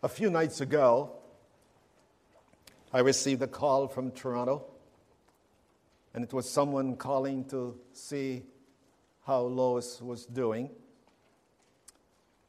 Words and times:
A 0.00 0.08
few 0.08 0.30
nights 0.30 0.60
ago, 0.60 1.10
I 2.92 3.00
received 3.00 3.42
a 3.42 3.48
call 3.48 3.88
from 3.88 4.12
Toronto, 4.12 4.64
and 6.14 6.22
it 6.22 6.32
was 6.32 6.48
someone 6.48 6.94
calling 6.94 7.44
to 7.46 7.76
see 7.92 8.44
how 9.26 9.40
Lois 9.40 10.00
was 10.00 10.24
doing. 10.24 10.70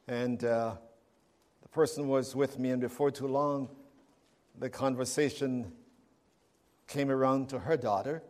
And 0.08 0.44
uh, 0.44 0.76
the 1.64 1.70
person 1.70 2.08
was 2.08 2.36
with 2.36 2.60
me, 2.60 2.70
and 2.70 2.80
before 2.80 3.10
too 3.10 3.26
long, 3.26 3.70
the 4.60 4.70
conversation 4.70 5.72
came 6.86 7.10
around 7.10 7.50
to 7.50 7.58
her 7.58 7.78
daughter. 7.78 8.22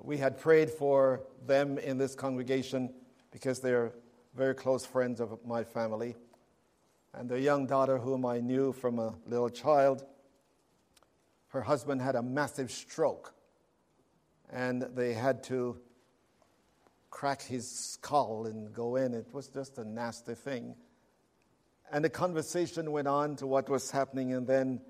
We 0.00 0.16
had 0.16 0.38
prayed 0.38 0.70
for 0.70 1.20
them 1.46 1.76
in 1.76 1.98
this 1.98 2.14
congregation 2.14 2.94
because 3.30 3.60
they're 3.60 3.92
very 4.34 4.54
close 4.54 4.86
friends 4.86 5.20
of 5.20 5.38
my 5.44 5.64
family 5.64 6.16
and 7.16 7.28
their 7.28 7.38
young 7.38 7.66
daughter, 7.66 7.98
whom 7.98 8.26
I 8.26 8.40
knew 8.40 8.72
from 8.72 8.98
a 8.98 9.14
little 9.26 9.50
child. 9.50 10.04
Her 11.48 11.62
husband 11.62 12.02
had 12.02 12.16
a 12.16 12.22
massive 12.22 12.70
stroke, 12.70 13.34
and 14.50 14.82
they 14.94 15.14
had 15.14 15.44
to 15.44 15.78
crack 17.10 17.42
his 17.42 17.70
skull 17.70 18.46
and 18.46 18.72
go 18.72 18.96
in. 18.96 19.14
It 19.14 19.32
was 19.32 19.48
just 19.48 19.78
a 19.78 19.84
nasty 19.84 20.34
thing. 20.34 20.74
And 21.92 22.04
the 22.04 22.10
conversation 22.10 22.90
went 22.90 23.06
on 23.06 23.36
to 23.36 23.46
what 23.46 23.68
was 23.68 23.90
happening, 23.90 24.32
and 24.32 24.46
then 24.46 24.80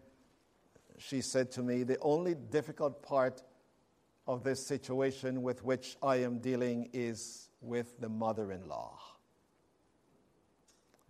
she 0.96 1.20
said 1.20 1.50
to 1.52 1.62
me, 1.62 1.82
The 1.82 1.98
only 2.00 2.34
difficult 2.34 3.02
part 3.02 3.42
of 4.26 4.42
this 4.42 4.66
situation 4.66 5.42
with 5.42 5.62
which 5.62 5.96
I 6.02 6.16
am 6.16 6.38
dealing 6.38 6.88
is 6.94 7.50
with 7.60 8.00
the 8.00 8.08
mother 8.08 8.52
in 8.52 8.66
law 8.68 8.98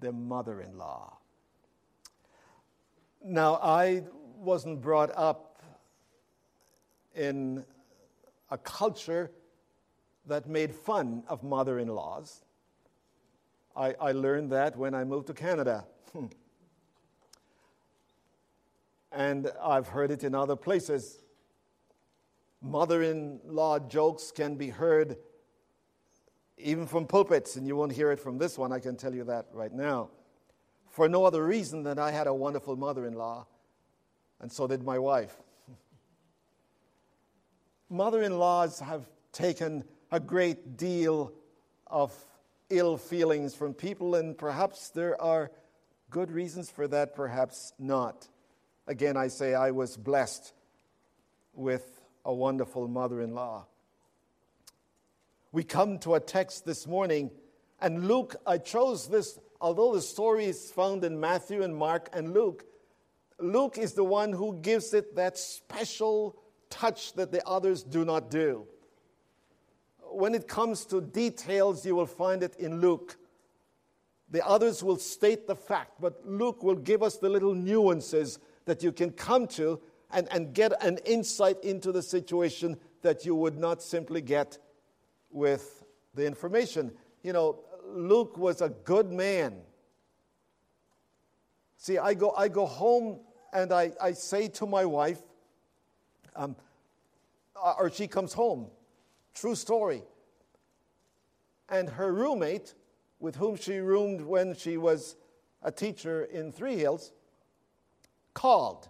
the 0.04 0.12
mother 0.12 0.60
in 0.60 0.76
law. 0.76 1.16
Now, 3.24 3.54
I 3.54 4.02
wasn't 4.36 4.82
brought 4.82 5.10
up 5.16 5.62
in 7.14 7.64
a 8.50 8.58
culture 8.58 9.30
that 10.26 10.46
made 10.46 10.74
fun 10.74 11.22
of 11.26 11.42
mother 11.42 11.78
in 11.78 11.88
laws. 11.88 12.42
I, 13.74 13.94
I, 13.98 14.12
learned 14.12 14.52
that 14.52 14.76
when 14.76 14.94
I 14.94 15.04
moved 15.04 15.28
to 15.28 15.34
Canada. 15.34 15.86
Hmm. 16.12 16.26
and 19.10 19.50
I've 19.60 19.88
heard 19.88 20.10
it 20.10 20.22
in 20.22 20.34
other 20.34 20.54
places. 20.54 21.18
Mother 22.60 23.02
in 23.02 23.40
law 23.44 23.78
jokes 23.78 24.30
can 24.30 24.56
be 24.56 24.68
heard 24.68 25.16
even 26.58 26.86
from 26.86 27.06
pulpits, 27.06 27.56
and 27.56 27.66
you 27.66 27.76
won't 27.76 27.92
hear 27.92 28.12
it 28.12 28.20
from 28.20 28.38
this 28.38 28.56
one, 28.56 28.72
I 28.72 28.78
can 28.78 28.96
tell 28.96 29.14
you 29.14 29.24
that 29.24 29.46
right 29.52 29.72
now. 29.72 30.10
For 30.90 31.08
no 31.08 31.24
other 31.24 31.44
reason 31.44 31.82
than 31.82 31.98
I 31.98 32.10
had 32.10 32.26
a 32.26 32.34
wonderful 32.34 32.76
mother 32.76 33.06
in 33.06 33.14
law, 33.14 33.46
and 34.40 34.50
so 34.50 34.66
did 34.66 34.82
my 34.84 34.98
wife. 34.98 35.34
Mother 37.90 38.22
in 38.22 38.38
laws 38.38 38.78
have 38.80 39.04
taken 39.32 39.84
a 40.12 40.20
great 40.20 40.76
deal 40.76 41.32
of 41.86 42.12
ill 42.70 42.96
feelings 42.96 43.54
from 43.54 43.74
people, 43.74 44.14
and 44.14 44.38
perhaps 44.38 44.90
there 44.90 45.20
are 45.20 45.50
good 46.10 46.30
reasons 46.30 46.70
for 46.70 46.86
that, 46.86 47.16
perhaps 47.16 47.72
not. 47.78 48.28
Again, 48.86 49.16
I 49.16 49.28
say 49.28 49.54
I 49.54 49.72
was 49.72 49.96
blessed 49.96 50.52
with 51.52 52.00
a 52.24 52.32
wonderful 52.32 52.86
mother 52.86 53.20
in 53.20 53.34
law 53.34 53.66
we 55.54 55.62
come 55.62 55.98
to 56.00 56.14
a 56.16 56.20
text 56.20 56.66
this 56.66 56.84
morning. 56.84 57.30
And 57.80 58.08
Luke, 58.08 58.34
I 58.44 58.58
chose 58.58 59.06
this, 59.06 59.38
although 59.60 59.94
the 59.94 60.02
story 60.02 60.46
is 60.46 60.72
found 60.72 61.04
in 61.04 61.20
Matthew 61.20 61.62
and 61.62 61.76
Mark 61.76 62.08
and 62.12 62.34
Luke, 62.34 62.64
Luke 63.38 63.78
is 63.78 63.92
the 63.92 64.02
one 64.02 64.32
who 64.32 64.58
gives 64.62 64.92
it 64.94 65.14
that 65.14 65.38
special 65.38 66.36
touch 66.70 67.12
that 67.12 67.30
the 67.30 67.46
others 67.46 67.84
do 67.84 68.04
not 68.04 68.32
do. 68.32 68.66
When 70.00 70.34
it 70.34 70.48
comes 70.48 70.84
to 70.86 71.00
details, 71.00 71.86
you 71.86 71.94
will 71.94 72.06
find 72.06 72.42
it 72.42 72.56
in 72.56 72.80
Luke. 72.80 73.16
The 74.30 74.44
others 74.44 74.82
will 74.82 74.96
state 74.96 75.46
the 75.46 75.54
fact, 75.54 76.00
but 76.00 76.26
Luke 76.26 76.64
will 76.64 76.74
give 76.74 77.00
us 77.00 77.18
the 77.18 77.28
little 77.28 77.54
nuances 77.54 78.40
that 78.64 78.82
you 78.82 78.90
can 78.90 79.12
come 79.12 79.46
to 79.48 79.80
and, 80.10 80.26
and 80.32 80.52
get 80.52 80.72
an 80.82 80.98
insight 81.04 81.62
into 81.62 81.92
the 81.92 82.02
situation 82.02 82.76
that 83.02 83.24
you 83.24 83.36
would 83.36 83.56
not 83.56 83.82
simply 83.82 84.20
get 84.20 84.58
with 85.34 85.84
the 86.14 86.24
information. 86.26 86.92
You 87.22 87.34
know, 87.34 87.58
Luke 87.86 88.38
was 88.38 88.62
a 88.62 88.70
good 88.70 89.12
man. 89.12 89.56
See, 91.76 91.98
I 91.98 92.14
go, 92.14 92.30
I 92.30 92.48
go 92.48 92.64
home 92.64 93.20
and 93.52 93.72
I, 93.72 93.92
I 94.00 94.12
say 94.12 94.48
to 94.48 94.66
my 94.66 94.86
wife, 94.86 95.20
um, 96.34 96.56
uh, 97.62 97.74
or 97.78 97.90
she 97.90 98.06
comes 98.06 98.32
home, 98.32 98.68
true 99.34 99.54
story. 99.54 100.02
And 101.68 101.88
her 101.90 102.12
roommate, 102.12 102.74
with 103.20 103.36
whom 103.36 103.56
she 103.56 103.78
roomed 103.78 104.20
when 104.20 104.54
she 104.54 104.76
was 104.76 105.16
a 105.62 105.72
teacher 105.72 106.24
in 106.24 106.52
Three 106.52 106.76
Hills, 106.76 107.12
called. 108.34 108.88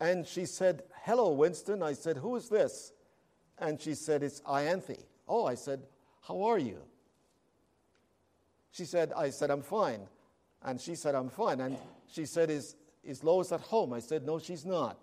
And 0.00 0.26
she 0.26 0.46
said, 0.46 0.82
Hello, 1.02 1.32
Winston. 1.32 1.82
I 1.82 1.92
said, 1.92 2.16
Who 2.18 2.36
is 2.36 2.48
this? 2.48 2.92
And 3.60 3.80
she 3.80 3.94
said, 3.94 4.22
It's 4.22 4.40
Ianthe. 4.42 4.98
Oh, 5.26 5.46
I 5.46 5.54
said, 5.54 5.80
How 6.22 6.42
are 6.42 6.58
you? 6.58 6.78
She 8.70 8.84
said, 8.84 9.12
I 9.16 9.30
said, 9.30 9.50
I'm 9.50 9.62
fine. 9.62 10.00
And 10.62 10.80
she 10.80 10.94
said, 10.94 11.14
I'm 11.14 11.28
fine. 11.28 11.60
And 11.60 11.76
she 12.10 12.26
said, 12.26 12.50
Is, 12.50 12.76
is 13.02 13.24
Lois 13.24 13.52
at 13.52 13.60
home? 13.60 13.92
I 13.92 14.00
said, 14.00 14.24
No, 14.24 14.38
she's 14.38 14.64
not. 14.64 14.98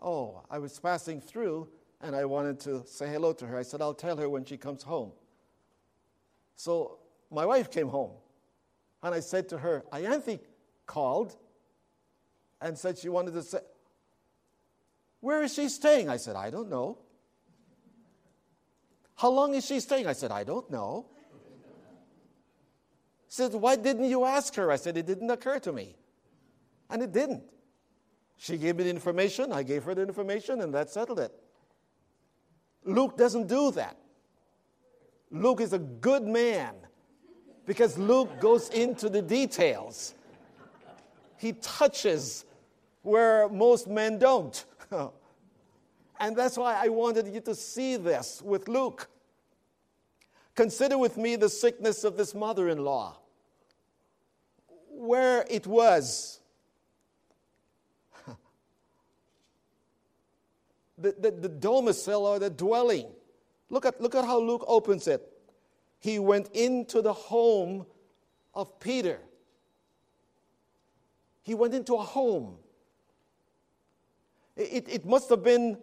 Oh, 0.00 0.42
I 0.50 0.58
was 0.58 0.78
passing 0.78 1.20
through 1.20 1.68
and 2.00 2.14
I 2.14 2.24
wanted 2.26 2.60
to 2.60 2.82
say 2.86 3.08
hello 3.08 3.32
to 3.32 3.46
her. 3.46 3.58
I 3.58 3.62
said, 3.62 3.80
I'll 3.80 3.94
tell 3.94 4.16
her 4.18 4.28
when 4.28 4.44
she 4.44 4.56
comes 4.56 4.82
home. 4.82 5.12
So 6.56 6.98
my 7.30 7.46
wife 7.46 7.70
came 7.70 7.88
home 7.88 8.12
and 9.02 9.14
I 9.14 9.20
said 9.20 9.48
to 9.50 9.58
her, 9.58 9.84
Ianthe 9.92 10.40
called 10.86 11.36
and 12.60 12.78
said 12.78 12.98
she 12.98 13.08
wanted 13.08 13.34
to 13.34 13.42
say, 13.42 13.58
where 15.24 15.42
is 15.42 15.54
she 15.54 15.70
staying? 15.70 16.10
I 16.10 16.18
said, 16.18 16.36
I 16.36 16.50
don't 16.50 16.68
know. 16.68 16.98
How 19.14 19.30
long 19.30 19.54
is 19.54 19.64
she 19.64 19.80
staying? 19.80 20.06
I 20.06 20.12
said, 20.12 20.30
I 20.30 20.44
don't 20.44 20.70
know. 20.70 21.06
She 23.30 23.36
said, 23.36 23.54
Why 23.54 23.76
didn't 23.76 24.04
you 24.04 24.26
ask 24.26 24.54
her? 24.56 24.70
I 24.70 24.76
said, 24.76 24.98
It 24.98 25.06
didn't 25.06 25.30
occur 25.30 25.58
to 25.60 25.72
me. 25.72 25.96
And 26.90 27.02
it 27.02 27.10
didn't. 27.12 27.42
She 28.36 28.58
gave 28.58 28.76
me 28.76 28.84
the 28.84 28.90
information, 28.90 29.50
I 29.50 29.62
gave 29.62 29.84
her 29.84 29.94
the 29.94 30.02
information, 30.02 30.60
and 30.60 30.74
that 30.74 30.90
settled 30.90 31.20
it. 31.20 31.32
Luke 32.84 33.16
doesn't 33.16 33.46
do 33.46 33.70
that. 33.70 33.96
Luke 35.30 35.62
is 35.62 35.72
a 35.72 35.78
good 35.78 36.24
man 36.24 36.74
because 37.64 37.96
Luke 37.96 38.40
goes 38.40 38.68
into 38.68 39.08
the 39.08 39.22
details. 39.22 40.14
He 41.38 41.54
touches 41.54 42.44
where 43.00 43.48
most 43.48 43.88
men 43.88 44.18
don't. 44.18 44.62
and 46.20 46.36
that's 46.36 46.56
why 46.56 46.74
I 46.82 46.88
wanted 46.88 47.28
you 47.28 47.40
to 47.42 47.54
see 47.54 47.96
this 47.96 48.42
with 48.42 48.68
Luke. 48.68 49.08
Consider 50.54 50.98
with 50.98 51.16
me 51.16 51.36
the 51.36 51.48
sickness 51.48 52.04
of 52.04 52.16
this 52.16 52.34
mother 52.34 52.68
in 52.68 52.84
law, 52.84 53.16
where 54.88 55.44
it 55.50 55.66
was. 55.66 56.40
the, 60.98 61.14
the, 61.18 61.32
the 61.32 61.48
domicile 61.48 62.26
or 62.26 62.38
the 62.38 62.50
dwelling. 62.50 63.08
Look 63.68 63.84
at, 63.84 64.00
look 64.00 64.14
at 64.14 64.24
how 64.24 64.38
Luke 64.38 64.64
opens 64.68 65.08
it. 65.08 65.28
He 65.98 66.18
went 66.18 66.50
into 66.52 67.02
the 67.02 67.12
home 67.12 67.86
of 68.54 68.78
Peter. 68.78 69.18
He 71.42 71.54
went 71.54 71.74
into 71.74 71.94
a 71.94 72.02
home. 72.02 72.58
It, 74.56 74.88
it 74.88 75.04
must 75.04 75.28
have 75.30 75.42
been 75.42 75.78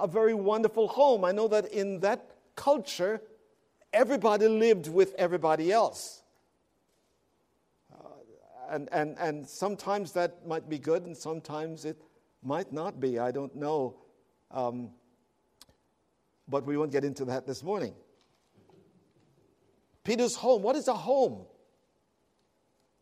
a 0.00 0.06
very 0.06 0.34
wonderful 0.34 0.88
home. 0.88 1.24
I 1.24 1.32
know 1.32 1.48
that 1.48 1.66
in 1.72 2.00
that 2.00 2.30
culture, 2.56 3.22
everybody 3.92 4.48
lived 4.48 4.88
with 4.88 5.14
everybody 5.16 5.70
else. 5.70 6.22
Uh, 7.92 8.08
and, 8.70 8.88
and, 8.92 9.16
and 9.18 9.48
sometimes 9.48 10.12
that 10.12 10.46
might 10.46 10.68
be 10.68 10.78
good, 10.78 11.06
and 11.06 11.16
sometimes 11.16 11.84
it 11.84 12.02
might 12.42 12.72
not 12.72 12.98
be. 12.98 13.18
I 13.18 13.30
don't 13.30 13.54
know. 13.54 13.96
Um, 14.50 14.90
but 16.48 16.66
we 16.66 16.76
won't 16.76 16.90
get 16.90 17.04
into 17.04 17.24
that 17.26 17.46
this 17.46 17.62
morning. 17.62 17.94
Peter's 20.04 20.34
home. 20.34 20.62
What 20.62 20.74
is 20.74 20.88
a 20.88 20.94
home? 20.94 21.46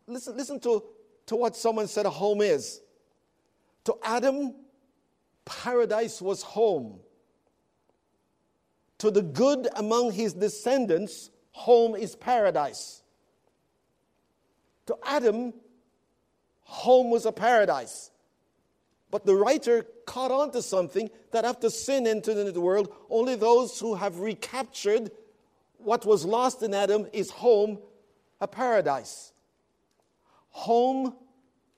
Listen, 0.05 0.37
listen 0.37 0.59
to, 0.59 0.83
to 1.25 1.35
what 1.35 1.55
someone 1.55 1.87
said 1.87 2.05
a 2.05 2.09
home 2.09 2.41
is. 2.41 2.81
To 3.85 3.95
Adam, 4.03 4.53
paradise 5.45 6.21
was 6.21 6.41
home. 6.43 6.99
To 8.99 9.09
the 9.09 9.21
good 9.21 9.67
among 9.75 10.11
his 10.11 10.33
descendants, 10.33 11.31
home 11.51 11.95
is 11.95 12.15
paradise. 12.15 13.01
To 14.87 14.97
Adam, 15.03 15.53
home 16.61 17.09
was 17.09 17.25
a 17.25 17.31
paradise. 17.31 18.11
But 19.09 19.25
the 19.25 19.35
writer 19.35 19.85
caught 20.05 20.31
on 20.31 20.51
to 20.51 20.61
something 20.61 21.09
that 21.31 21.45
after 21.45 21.69
sin 21.69 22.07
entered 22.07 22.37
into 22.37 22.51
the 22.51 22.61
world, 22.61 22.93
only 23.09 23.35
those 23.35 23.79
who 23.79 23.95
have 23.95 24.19
recaptured 24.19 25.11
what 25.77 26.05
was 26.05 26.23
lost 26.23 26.63
in 26.63 26.73
Adam 26.73 27.07
is 27.11 27.29
home, 27.29 27.79
a 28.39 28.47
paradise. 28.47 29.33
Home, 30.51 31.15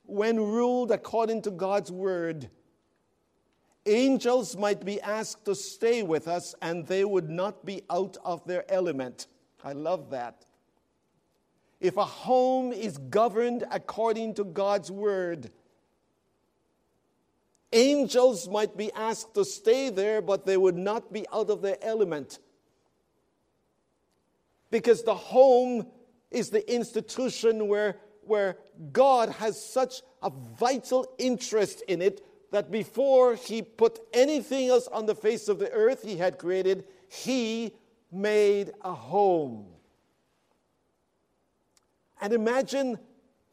when 0.06 0.38
ruled 0.38 0.92
according 0.92 1.42
to 1.44 1.52
God's 1.52 1.92
word, 1.92 2.50
angels 3.86 4.56
might 4.56 4.86
be 4.86 5.02
asked 5.02 5.46
to 5.46 5.56
stay 5.56 6.04
with 6.04 6.28
us 6.28 6.56
and 6.62 6.88
they 6.88 7.04
would 7.04 7.30
not 7.30 7.66
be 7.66 7.84
out 7.90 8.18
of 8.24 8.46
their 8.46 8.70
element. 8.72 9.28
I 9.64 9.74
love 9.74 10.12
that. 10.12 10.46
If 11.80 11.98
a 11.98 12.06
home 12.06 12.72
is 12.72 12.98
governed 12.98 13.66
according 13.70 14.36
to 14.36 14.46
God's 14.46 14.90
word, 14.90 15.52
angels 17.74 18.48
might 18.48 18.78
be 18.78 18.92
asked 18.94 19.34
to 19.34 19.44
stay 19.44 19.90
there, 19.90 20.22
but 20.22 20.46
they 20.46 20.56
would 20.56 20.78
not 20.78 21.12
be 21.12 21.26
out 21.34 21.50
of 21.50 21.62
their 21.62 21.78
element. 21.82 22.40
Because 24.72 25.04
the 25.04 25.16
home 25.16 25.88
is 26.32 26.50
the 26.50 26.74
institution 26.74 27.68
where, 27.68 27.98
where 28.22 28.58
God 28.92 29.30
has 29.30 29.64
such 29.64 30.02
a 30.22 30.32
vital 30.58 31.14
interest 31.18 31.84
in 31.88 32.02
it 32.02 32.22
that 32.54 32.70
before 32.70 33.34
he 33.34 33.64
put 33.64 34.00
anything 34.14 34.70
else 34.70 34.88
on 34.90 35.08
the 35.08 35.16
face 35.16 35.50
of 35.50 35.58
the 35.58 35.72
earth 35.72 36.04
he 36.04 36.18
had 36.18 36.38
created, 36.38 36.86
he 37.10 37.74
made 38.12 38.72
a 38.82 38.94
home. 38.94 39.66
And 42.22 42.32
imagine 42.32 43.00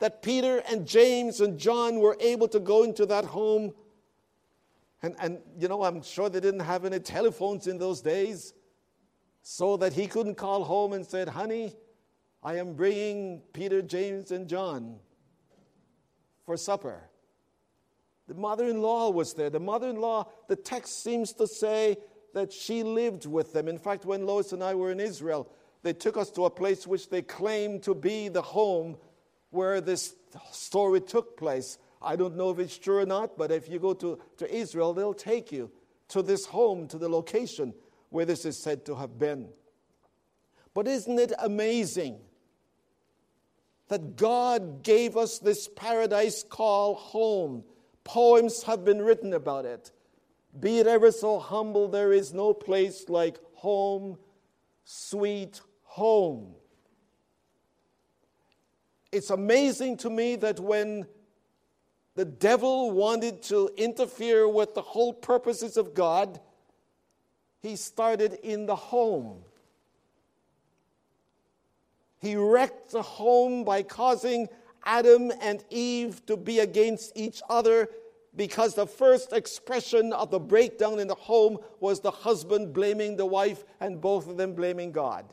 that 0.00 0.20
Peter 0.20 0.62
and 0.70 0.86
James 0.86 1.40
and 1.40 1.58
John 1.58 1.98
were 2.00 2.14
able 2.20 2.46
to 2.48 2.60
go 2.60 2.82
into 2.82 3.06
that 3.06 3.24
home. 3.24 3.72
And, 5.02 5.16
and, 5.18 5.38
you 5.58 5.66
know, 5.66 5.82
I'm 5.82 6.02
sure 6.02 6.28
they 6.28 6.40
didn't 6.40 6.60
have 6.60 6.84
any 6.84 6.98
telephones 7.00 7.68
in 7.68 7.78
those 7.78 8.02
days, 8.02 8.52
so 9.40 9.78
that 9.78 9.94
he 9.94 10.06
couldn't 10.08 10.34
call 10.34 10.62
home 10.62 10.92
and 10.92 11.06
said, 11.06 11.26
Honey, 11.26 11.74
I 12.42 12.56
am 12.56 12.74
bringing 12.74 13.40
Peter, 13.54 13.80
James, 13.80 14.30
and 14.30 14.46
John 14.46 14.96
for 16.44 16.58
supper. 16.58 17.09
The 18.30 18.36
mother 18.36 18.68
in 18.68 18.80
law 18.80 19.10
was 19.10 19.34
there. 19.34 19.50
The 19.50 19.58
mother 19.58 19.88
in 19.88 20.00
law, 20.00 20.28
the 20.46 20.54
text 20.54 21.02
seems 21.02 21.32
to 21.32 21.48
say 21.48 21.96
that 22.32 22.52
she 22.52 22.84
lived 22.84 23.26
with 23.26 23.52
them. 23.52 23.66
In 23.66 23.76
fact, 23.76 24.04
when 24.04 24.24
Lois 24.24 24.52
and 24.52 24.62
I 24.62 24.76
were 24.76 24.92
in 24.92 25.00
Israel, 25.00 25.50
they 25.82 25.92
took 25.94 26.16
us 26.16 26.30
to 26.30 26.44
a 26.44 26.50
place 26.50 26.86
which 26.86 27.08
they 27.08 27.22
claimed 27.22 27.82
to 27.82 27.92
be 27.92 28.28
the 28.28 28.40
home 28.40 28.98
where 29.50 29.80
this 29.80 30.14
story 30.52 31.00
took 31.00 31.36
place. 31.36 31.76
I 32.00 32.14
don't 32.14 32.36
know 32.36 32.50
if 32.50 32.60
it's 32.60 32.78
true 32.78 32.98
or 32.98 33.04
not, 33.04 33.36
but 33.36 33.50
if 33.50 33.68
you 33.68 33.80
go 33.80 33.94
to, 33.94 34.20
to 34.36 34.54
Israel, 34.54 34.94
they'll 34.94 35.12
take 35.12 35.50
you 35.50 35.72
to 36.10 36.22
this 36.22 36.46
home, 36.46 36.86
to 36.86 36.98
the 36.98 37.08
location 37.08 37.74
where 38.10 38.24
this 38.24 38.44
is 38.44 38.56
said 38.56 38.86
to 38.86 38.94
have 38.94 39.18
been. 39.18 39.48
But 40.72 40.86
isn't 40.86 41.18
it 41.18 41.32
amazing 41.36 42.20
that 43.88 44.14
God 44.14 44.84
gave 44.84 45.16
us 45.16 45.40
this 45.40 45.66
paradise 45.66 46.44
called 46.48 46.98
home? 46.98 47.64
Poems 48.04 48.62
have 48.64 48.84
been 48.84 49.02
written 49.02 49.32
about 49.32 49.64
it. 49.64 49.92
Be 50.58 50.78
it 50.78 50.86
ever 50.86 51.12
so 51.12 51.38
humble, 51.38 51.88
there 51.88 52.12
is 52.12 52.32
no 52.34 52.52
place 52.52 53.08
like 53.08 53.38
home, 53.54 54.18
sweet 54.84 55.60
home. 55.84 56.54
It's 59.12 59.30
amazing 59.30 59.98
to 59.98 60.10
me 60.10 60.36
that 60.36 60.60
when 60.60 61.06
the 62.14 62.24
devil 62.24 62.90
wanted 62.90 63.42
to 63.44 63.70
interfere 63.76 64.48
with 64.48 64.74
the 64.74 64.82
whole 64.82 65.12
purposes 65.12 65.76
of 65.76 65.94
God, 65.94 66.40
he 67.62 67.76
started 67.76 68.34
in 68.42 68.66
the 68.66 68.76
home. 68.76 69.42
He 72.20 72.36
wrecked 72.36 72.90
the 72.90 73.02
home 73.02 73.64
by 73.64 73.82
causing 73.82 74.48
Adam 74.84 75.32
and 75.40 75.64
Eve 75.70 76.24
to 76.26 76.36
be 76.36 76.60
against 76.60 77.12
each 77.14 77.42
other 77.48 77.88
because 78.36 78.74
the 78.74 78.86
first 78.86 79.32
expression 79.32 80.12
of 80.12 80.30
the 80.30 80.38
breakdown 80.38 81.00
in 81.00 81.08
the 81.08 81.14
home 81.14 81.58
was 81.80 82.00
the 82.00 82.10
husband 82.10 82.72
blaming 82.72 83.16
the 83.16 83.26
wife 83.26 83.64
and 83.80 84.00
both 84.00 84.28
of 84.28 84.36
them 84.36 84.54
blaming 84.54 84.92
God. 84.92 85.24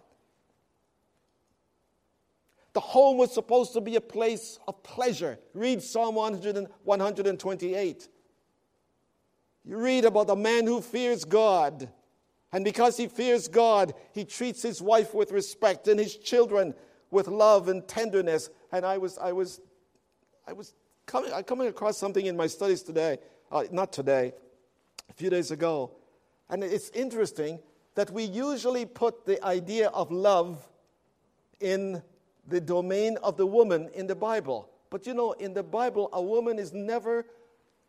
The 2.73 2.81
home 2.81 3.17
was 3.17 3.33
supposed 3.33 3.73
to 3.73 3.81
be 3.81 3.95
a 3.95 4.01
place 4.01 4.59
of 4.67 4.83
pleasure. 4.83 5.39
Read 5.53 5.81
Psalm 5.81 6.15
128. 6.15 8.09
You 9.65 9.77
read 9.77 10.05
about 10.05 10.29
a 10.29 10.35
man 10.35 10.67
who 10.67 10.81
fears 10.81 11.25
God. 11.25 11.89
And 12.51 12.63
because 12.63 12.95
he 12.95 13.07
fears 13.07 13.47
God, 13.47 13.94
he 14.13 14.23
treats 14.23 14.61
his 14.61 14.81
wife 14.81 15.13
with 15.13 15.31
respect 15.31 15.88
and 15.88 15.99
his 15.99 16.15
children 16.15 16.73
with 17.12 17.27
love 17.27 17.68
and 17.68 17.88
tenderness. 17.88 18.50
And 18.71 18.86
I 18.86 18.98
was, 18.98 19.18
I 19.18 19.31
was, 19.31 19.62
I 20.48 20.54
was 20.54 20.74
coming, 21.06 21.31
I'm 21.33 21.44
coming 21.44 21.68
across 21.68 21.98
something 21.98 22.25
in 22.25 22.38
my 22.38 22.48
studies 22.48 22.81
today, 22.81 23.18
uh, 23.51 23.63
not 23.71 23.94
today, 23.94 24.33
a 25.09 25.13
few 25.13 25.30
days 25.30 25.51
ago. 25.51 25.92
And 26.50 26.63
it's 26.63 26.89
interesting 26.89 27.59
that 27.95 28.12
we 28.12 28.24
usually 28.24 28.86
put 28.86 29.25
the 29.25 29.44
idea 29.44 29.89
of 29.89 30.12
love 30.12 30.68
in 31.59 32.01
the 32.48 32.62
domain 32.62 33.18
of 33.24 33.38
the 33.38 33.45
woman 33.45 33.89
in 33.94 34.07
the 34.07 34.15
Bible. 34.15 34.69
But 34.89 35.06
you 35.06 35.13
know, 35.13 35.33
in 35.33 35.54
the 35.54 35.63
Bible, 35.63 36.09
a 36.13 36.21
woman 36.21 36.59
is 36.59 36.74
never 36.74 37.25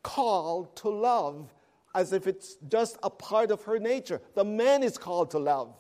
called 0.03 0.75
to 0.77 0.89
love 0.89 1.53
as 1.95 2.13
if 2.13 2.27
it's 2.27 2.57
just 2.69 2.99
a 3.03 3.11
part 3.11 3.51
of 3.51 3.63
her 3.63 3.79
nature. 3.79 4.21
The 4.35 4.45
man 4.45 4.83
is 4.83 4.99
called 4.99 5.31
to 5.33 5.39
love. 5.39 5.75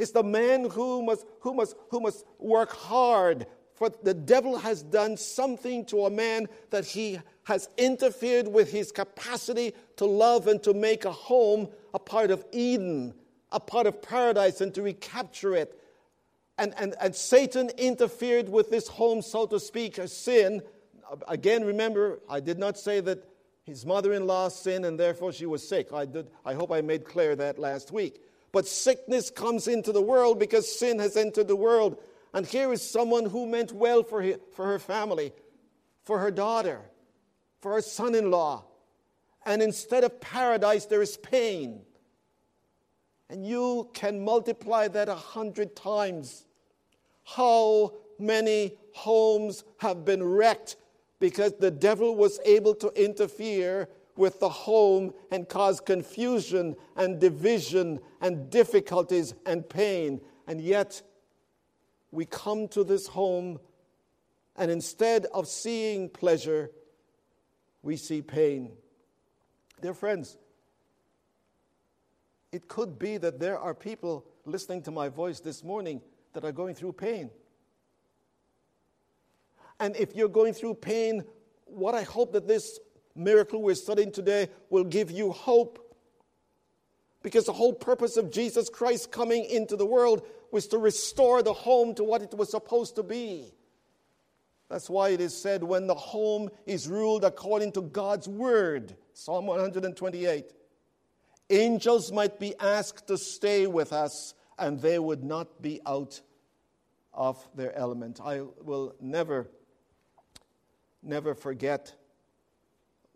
It's 0.00 0.12
the 0.12 0.22
man 0.22 0.70
who 0.70 1.02
must, 1.02 1.26
who 1.40 1.52
must, 1.52 1.76
who 1.90 2.00
must 2.00 2.24
work 2.38 2.72
hard, 2.72 3.46
for 3.74 3.90
the 4.02 4.14
devil 4.14 4.56
has 4.56 4.82
done 4.82 5.18
something 5.18 5.84
to 5.86 6.06
a 6.06 6.10
man 6.10 6.48
that 6.70 6.86
he 6.86 7.20
has 7.44 7.68
interfered 7.76 8.48
with 8.48 8.72
his 8.72 8.92
capacity 8.92 9.74
to 9.96 10.06
love 10.06 10.46
and 10.46 10.62
to 10.62 10.72
make 10.72 11.04
a 11.04 11.12
home 11.12 11.68
a 11.92 11.98
part 11.98 12.30
of 12.30 12.46
Eden, 12.50 13.12
a 13.52 13.60
part 13.60 13.86
of 13.86 14.00
paradise, 14.00 14.62
and 14.62 14.74
to 14.74 14.80
recapture 14.80 15.54
it. 15.54 15.78
And, 16.56 16.72
and, 16.78 16.94
and 16.98 17.14
Satan 17.14 17.70
interfered 17.76 18.48
with 18.48 18.70
this 18.70 18.88
home, 18.88 19.20
so 19.20 19.44
to 19.46 19.60
speak, 19.60 19.98
a 19.98 20.08
sin. 20.08 20.62
Again, 21.28 21.62
remember, 21.62 22.20
I 22.26 22.40
did 22.40 22.58
not 22.58 22.78
say 22.78 23.00
that 23.00 23.22
his 23.64 23.84
mother 23.84 24.14
in 24.14 24.26
law 24.26 24.48
sinned 24.48 24.86
and 24.86 24.98
therefore 24.98 25.32
she 25.32 25.44
was 25.44 25.66
sick. 25.66 25.92
I, 25.92 26.06
did, 26.06 26.28
I 26.46 26.54
hope 26.54 26.72
I 26.72 26.80
made 26.80 27.04
clear 27.04 27.36
that 27.36 27.58
last 27.58 27.92
week. 27.92 28.22
But 28.52 28.66
sickness 28.66 29.30
comes 29.30 29.68
into 29.68 29.92
the 29.92 30.02
world 30.02 30.38
because 30.38 30.78
sin 30.78 30.98
has 30.98 31.16
entered 31.16 31.48
the 31.48 31.56
world. 31.56 32.02
And 32.34 32.46
here 32.46 32.72
is 32.72 32.88
someone 32.88 33.26
who 33.26 33.46
meant 33.46 33.72
well 33.72 34.02
for, 34.02 34.22
her, 34.22 34.36
for 34.54 34.66
her 34.66 34.78
family, 34.78 35.32
for 36.04 36.18
her 36.18 36.30
daughter, 36.30 36.80
for 37.60 37.74
her 37.74 37.82
son 37.82 38.14
in 38.14 38.30
law. 38.30 38.64
And 39.46 39.62
instead 39.62 40.04
of 40.04 40.20
paradise, 40.20 40.86
there 40.86 41.02
is 41.02 41.16
pain. 41.16 41.82
And 43.28 43.46
you 43.46 43.90
can 43.94 44.24
multiply 44.24 44.88
that 44.88 45.08
a 45.08 45.14
hundred 45.14 45.76
times. 45.76 46.44
How 47.24 47.94
many 48.18 48.76
homes 48.92 49.64
have 49.78 50.04
been 50.04 50.22
wrecked 50.22 50.76
because 51.20 51.54
the 51.54 51.70
devil 51.70 52.16
was 52.16 52.40
able 52.44 52.74
to 52.76 52.88
interfere 53.00 53.88
with 54.20 54.38
the 54.38 54.50
home 54.50 55.14
and 55.30 55.48
cause 55.48 55.80
confusion 55.80 56.76
and 56.94 57.18
division 57.18 57.98
and 58.20 58.50
difficulties 58.50 59.32
and 59.46 59.66
pain. 59.66 60.20
And 60.46 60.60
yet, 60.60 61.00
we 62.10 62.26
come 62.26 62.68
to 62.68 62.84
this 62.84 63.06
home, 63.06 63.58
and 64.56 64.70
instead 64.70 65.24
of 65.32 65.48
seeing 65.48 66.10
pleasure, 66.10 66.70
we 67.82 67.96
see 67.96 68.20
pain. 68.20 68.72
Dear 69.80 69.94
friends, 69.94 70.36
it 72.52 72.68
could 72.68 72.98
be 72.98 73.16
that 73.16 73.40
there 73.40 73.58
are 73.58 73.72
people 73.72 74.26
listening 74.44 74.82
to 74.82 74.90
my 74.90 75.08
voice 75.08 75.40
this 75.40 75.64
morning 75.64 76.02
that 76.34 76.44
are 76.44 76.52
going 76.52 76.74
through 76.74 76.92
pain. 76.92 77.30
And 79.78 79.96
if 79.96 80.14
you're 80.14 80.28
going 80.28 80.52
through 80.52 80.74
pain, 80.74 81.24
what 81.64 81.94
I 81.94 82.02
hope 82.02 82.32
that 82.32 82.46
this 82.46 82.78
miracle 83.20 83.62
we're 83.62 83.74
studying 83.74 84.12
today 84.12 84.48
will 84.70 84.84
give 84.84 85.10
you 85.10 85.30
hope. 85.30 85.86
Because 87.22 87.44
the 87.44 87.52
whole 87.52 87.74
purpose 87.74 88.16
of 88.16 88.30
Jesus 88.30 88.68
Christ 88.68 89.12
coming 89.12 89.44
into 89.44 89.76
the 89.76 89.86
world 89.86 90.26
was 90.50 90.66
to 90.68 90.78
restore 90.78 91.42
the 91.42 91.52
home 91.52 91.94
to 91.94 92.04
what 92.04 92.22
it 92.22 92.34
was 92.34 92.50
supposed 92.50 92.96
to 92.96 93.02
be. 93.02 93.52
That's 94.70 94.88
why 94.88 95.10
it 95.10 95.20
is 95.20 95.36
said, 95.36 95.62
when 95.62 95.86
the 95.86 95.94
home 95.94 96.48
is 96.64 96.88
ruled 96.88 97.24
according 97.24 97.72
to 97.72 97.82
God's 97.82 98.28
word, 98.28 98.96
Psalm 99.12 99.46
128, 99.46 100.52
angels 101.50 102.12
might 102.12 102.38
be 102.38 102.54
asked 102.58 103.08
to 103.08 103.18
stay 103.18 103.66
with 103.66 103.92
us 103.92 104.34
and 104.58 104.80
they 104.80 104.98
would 104.98 105.24
not 105.24 105.60
be 105.60 105.80
out 105.84 106.20
of 107.12 107.48
their 107.56 107.76
element. 107.76 108.20
I 108.22 108.42
will 108.62 108.94
never, 109.00 109.50
never 111.02 111.34
forget 111.34 111.92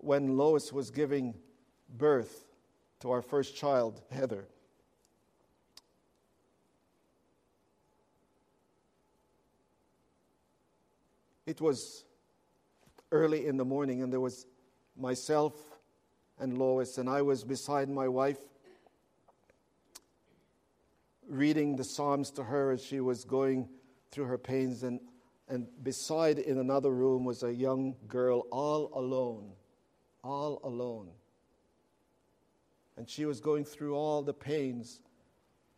when 0.04 0.36
Lois 0.36 0.72
was 0.72 0.90
giving 0.90 1.34
birth 1.88 2.44
to 3.00 3.10
our 3.10 3.22
first 3.22 3.56
child, 3.56 4.02
Heather. 4.10 4.46
It 11.46 11.60
was 11.60 12.04
early 13.12 13.46
in 13.46 13.56
the 13.56 13.64
morning, 13.64 14.02
and 14.02 14.12
there 14.12 14.20
was 14.20 14.46
myself 14.96 15.54
and 16.38 16.58
Lois, 16.58 16.98
and 16.98 17.08
I 17.08 17.22
was 17.22 17.44
beside 17.44 17.88
my 17.88 18.08
wife 18.08 18.38
reading 21.28 21.76
the 21.76 21.84
Psalms 21.84 22.30
to 22.32 22.44
her 22.44 22.72
as 22.72 22.84
she 22.84 23.00
was 23.00 23.24
going 23.24 23.68
through 24.10 24.24
her 24.26 24.38
pains. 24.38 24.82
And, 24.82 25.00
and 25.48 25.66
beside, 25.82 26.38
in 26.38 26.58
another 26.58 26.90
room, 26.90 27.24
was 27.24 27.42
a 27.42 27.52
young 27.52 27.94
girl 28.08 28.46
all 28.50 28.90
alone, 28.94 29.52
all 30.24 30.60
alone. 30.64 31.08
And 32.96 33.08
she 33.08 33.26
was 33.26 33.40
going 33.40 33.64
through 33.64 33.94
all 33.94 34.22
the 34.22 34.32
pains, 34.32 35.00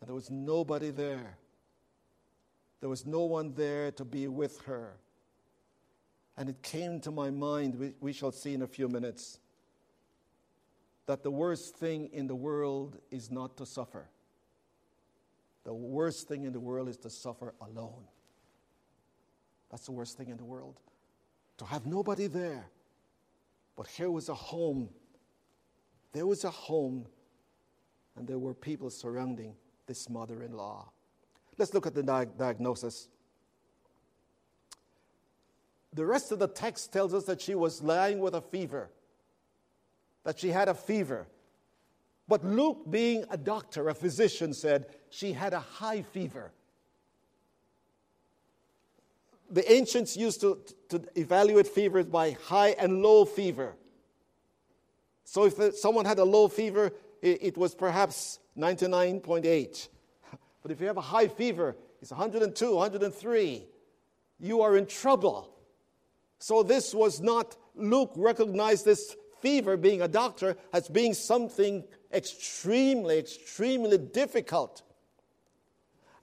and 0.01 0.09
there 0.09 0.15
was 0.15 0.31
nobody 0.31 0.91
there. 0.91 1.37
There 2.81 2.89
was 2.89 3.05
no 3.05 3.25
one 3.25 3.53
there 3.55 3.91
to 3.93 4.05
be 4.05 4.29
with 4.29 4.61
her. 4.63 4.97
And 6.37 6.49
it 6.49 6.63
came 6.63 7.01
to 7.01 7.11
my 7.11 7.31
mind, 7.31 7.75
we, 7.75 7.95
we 8.01 8.13
shall 8.13 8.33
see 8.33 8.55
in 8.55 8.63
a 8.63 8.67
few 8.67 8.89
minutes, 8.89 9.39
that 11.07 11.23
the 11.23 11.31
worst 11.31 11.77
thing 11.77 12.11
in 12.13 12.27
the 12.27 12.35
world 12.35 12.99
is 13.11 13.31
not 13.31 13.57
to 13.57 13.67
suffer. 13.67 14.09
The 15.65 15.73
worst 15.73 16.29
thing 16.29 16.45
in 16.45 16.53
the 16.53 16.61
world 16.61 16.89
is 16.89 16.97
to 16.99 17.11
suffer 17.11 17.55
alone. 17.61 18.05
That's 19.71 19.87
the 19.87 19.93
worst 19.93 20.17
thing 20.17 20.29
in 20.29 20.37
the 20.37 20.45
world. 20.45 20.79
To 21.59 21.65
have 21.65 21.87
nobody 21.87 22.27
there. 22.27 22.67
But 23.77 23.87
here 23.87 24.11
was 24.11 24.29
a 24.29 24.35
home. 24.35 24.89
There 26.13 26.27
was 26.27 26.45
a 26.45 26.51
home, 26.51 27.07
and 28.17 28.27
there 28.27 28.39
were 28.39 28.55
people 28.55 28.89
surrounding 28.89 29.55
this 29.87 30.09
mother 30.09 30.43
in 30.43 30.57
law. 30.57 30.91
Let's 31.59 31.75
look 31.75 31.87
at 31.87 31.95
the 31.95 32.03
di- 32.03 32.27
diagnosis. 32.39 33.09
The 35.93 36.05
rest 36.05 36.33
of 36.33 36.39
the 36.39 36.49
text 36.49 36.93
tells 36.93 37.15
us 37.15 37.25
that 37.25 37.41
she 37.41 37.55
was 37.55 37.83
lying 37.83 38.19
with 38.19 38.35
a 38.35 38.41
fever, 38.41 38.91
that 40.25 40.39
she 40.39 40.49
had 40.49 40.69
a 40.69 40.75
fever. 40.75 41.27
But 42.29 42.45
Luke, 42.45 42.91
being 42.91 43.25
a 43.31 43.37
doctor, 43.37 43.89
a 43.89 43.95
physician, 43.95 44.53
said 44.53 44.87
she 45.11 45.33
had 45.33 45.53
a 45.53 45.61
high 45.61 46.03
fever. 46.03 46.53
The 49.51 49.71
ancients 49.73 50.17
used 50.17 50.41
to, 50.41 50.59
to 50.89 51.03
evaluate 51.15 51.69
fevers 51.69 52.07
by 52.07 52.33
high 52.33 52.71
and 52.71 53.03
low 53.03 53.25
fever. 53.25 53.77
So 55.25 55.45
if 55.45 55.77
someone 55.77 56.05
had 56.05 56.19
a 56.19 56.25
low 56.25 56.49
fever, 56.49 56.93
it, 57.23 57.43
it 57.43 57.57
was 57.57 57.75
perhaps 57.75 58.39
99.8. 58.57 59.89
But 60.63 60.73
if 60.73 60.81
you 60.81 60.89
have 60.89 60.97
a 60.97 61.01
high 61.01 61.29
fever, 61.29 61.77
it's 62.03 62.11
102, 62.11 62.75
103. 62.75 63.67
You 64.41 64.63
are 64.63 64.77
in 64.77 64.87
trouble. 64.87 65.57
So 66.39 66.63
this 66.63 66.93
was 66.93 67.21
not, 67.21 67.57
Luke 67.75 68.13
recognized 68.17 68.85
this 68.85 69.15
fever, 69.41 69.77
being 69.77 70.03
a 70.03 70.09
doctor, 70.09 70.57
as 70.73 70.89
being 70.89 71.15
something 71.15 71.85
extremely, 72.13 73.19
extremely 73.19 73.99
difficult. 73.99 74.83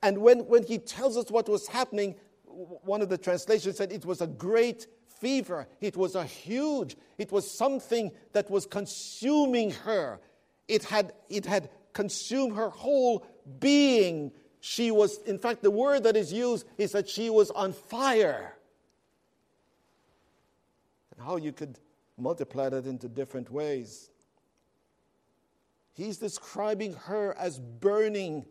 And 0.02 0.18
when, 0.18 0.40
when 0.48 0.64
he 0.64 0.78
tells 0.78 1.16
us 1.16 1.32
what 1.32 1.48
was 1.48 1.68
happening, 1.68 2.16
one 2.54 3.02
of 3.02 3.10
the 3.10 3.18
translations 3.18 3.78
said 3.78 3.92
it 3.92 4.06
was 4.06 4.22
a 4.22 4.28
great 4.28 4.88
fever. 5.20 5.68
It 5.82 5.96
was 5.96 6.16
a 6.16 6.24
huge, 6.24 6.96
it 7.18 7.32
was 7.32 7.50
something 7.50 8.12
that 8.34 8.50
was 8.50 8.66
consuming 8.66 9.72
her. 9.72 10.20
It 10.68 10.84
had, 10.84 11.14
it 11.30 11.46
had 11.46 11.70
consumed 11.94 12.56
her 12.56 12.70
whole 12.70 13.26
being. 13.60 14.32
She 14.60 14.92
was, 14.92 15.18
in 15.26 15.38
fact, 15.38 15.62
the 15.64 15.72
word 15.72 16.04
that 16.04 16.16
is 16.16 16.32
used 16.32 16.66
is 16.78 16.92
that 16.92 17.10
she 17.10 17.30
was 17.30 17.52
on 17.52 17.74
fire. 17.74 18.56
And 21.12 21.26
how 21.26 21.38
you 21.38 21.52
could 21.52 21.80
multiply 22.18 22.70
that 22.70 22.86
into 22.86 23.08
different 23.08 23.52
ways. 23.52 24.10
He's 25.94 26.18
describing 26.18 26.94
her 26.94 27.36
as 27.38 27.60
burning. 27.60 28.46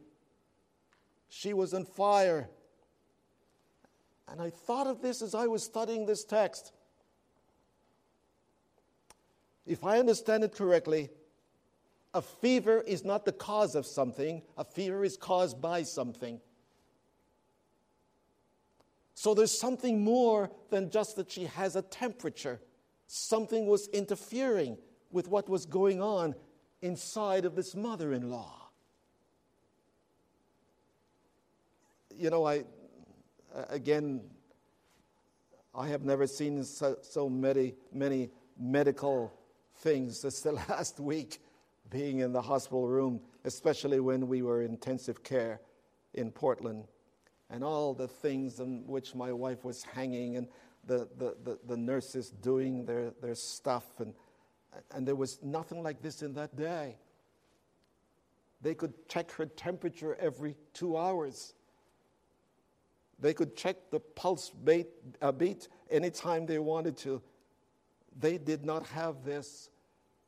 She 1.28 1.52
was 1.54 1.75
on 1.75 1.85
fire. 1.85 2.49
And 4.29 4.41
I 4.41 4.50
thought 4.50 4.87
of 4.87 5.02
this 5.02 5.23
as 5.23 5.35
I 5.35 5.47
was 5.47 5.62
studying 5.62 6.07
this 6.07 6.25
text. 6.25 6.73
If 9.67 9.85
I 9.85 9.99
understand 9.99 10.45
it 10.45 10.55
correctly, 10.55 11.11
a 12.14 12.23
fever 12.23 12.81
is 12.81 13.05
not 13.05 13.25
the 13.25 13.33
cause 13.33 13.75
of 13.75 13.87
something, 13.87 14.43
a 14.57 14.64
fever 14.64 15.05
is 15.05 15.17
caused 15.17 15.61
by 15.61 15.83
something. 15.83 16.41
So 19.14 19.35
there's 19.35 19.57
something 19.57 20.02
more 20.02 20.50
than 20.71 20.91
just 20.91 21.17
that 21.17 21.31
she 21.31 21.45
has 21.45 21.76
a 21.76 21.83
temperature. 21.83 22.61
Something 23.07 23.67
was 23.67 23.88
interfering 23.88 24.76
with 25.11 25.29
what 25.29 25.49
was 25.49 25.64
going 25.67 26.02
on 26.02 26.35
inside 26.81 27.45
of 27.45 27.55
this 27.55 27.75
mother 27.75 28.12
in 28.12 28.31
law. 28.31 28.69
You 32.14 32.31
know, 32.31 32.47
I, 32.47 32.64
again, 33.68 34.23
I 35.75 35.88
have 35.88 36.02
never 36.02 36.26
seen 36.26 36.62
so, 36.64 36.97
so 37.02 37.28
many, 37.28 37.75
many 37.92 38.30
medical 38.59 39.32
things 39.76 40.25
as 40.25 40.40
the 40.42 40.52
last 40.68 41.00
week 41.00 41.40
being 41.90 42.21
in 42.21 42.32
the 42.32 42.42
hospital 42.42 42.88
room, 42.88 43.21
especially 43.44 44.00
when 44.00 44.28
we 44.28 44.42
were 44.42 44.62
in 44.62 44.71
intensive 44.71 45.23
care 45.23 45.61
in 46.14 46.30
Portland, 46.30 46.85
and 47.50 47.62
all 47.62 47.92
the 47.94 48.09
things 48.09 48.61
in 48.61 48.87
which 48.87 49.14
my 49.14 49.32
wife 49.32 49.64
was 49.64 49.82
hanging, 49.82 50.37
and 50.37 50.49
the, 50.87 51.09
the, 51.18 51.37
the, 51.44 51.59
the 51.68 51.76
nurses 51.76 52.30
doing 52.30 52.85
their, 52.85 53.12
their 53.21 53.35
stuff, 53.35 53.85
and 53.99 54.14
and 54.92 55.06
there 55.06 55.14
was 55.14 55.38
nothing 55.42 55.82
like 55.82 56.02
this 56.02 56.23
in 56.23 56.35
that 56.35 56.56
day. 56.56 56.97
They 58.61 58.75
could 58.75 59.09
check 59.09 59.30
her 59.32 59.47
temperature 59.47 60.16
every 60.21 60.56
two 60.73 60.97
hours. 60.97 61.54
They 63.23 63.33
could 63.33 63.57
check 63.57 63.76
the 63.93 64.00
pulse 64.00 64.50
beat, 64.50 64.88
uh, 65.23 65.31
beat 65.31 65.69
anytime 65.88 66.45
they 66.45 66.59
wanted 66.59 66.97
to. 66.99 67.23
They 68.19 68.37
did 68.37 68.64
not 68.64 68.85
have 68.88 69.25
this. 69.25 69.71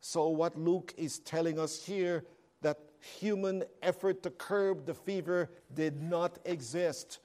So, 0.01 0.29
what 0.29 0.57
Luke 0.57 0.95
is 0.97 1.19
telling 1.19 1.59
us 1.59 1.85
here 1.85 2.25
that 2.63 2.79
human 3.19 3.65
effort 3.83 4.23
to 4.23 4.31
curb 4.31 4.87
the 4.87 4.95
fever 4.95 5.51
did 5.75 6.01
not 6.01 6.39
exist. 6.45 7.19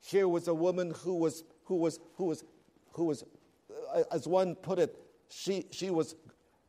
Here 0.00 0.28
was 0.28 0.48
a 0.48 0.54
woman 0.54 0.92
who 0.98 1.14
was, 1.14 1.42
who 1.64 1.76
was, 1.76 1.98
who 2.16 2.26
was, 2.26 2.44
who 2.92 3.04
was, 3.04 3.24
uh, 3.94 4.02
as 4.12 4.28
one 4.28 4.54
put 4.54 4.78
it, 4.78 4.94
she, 5.30 5.64
she, 5.70 5.88
was, 5.88 6.14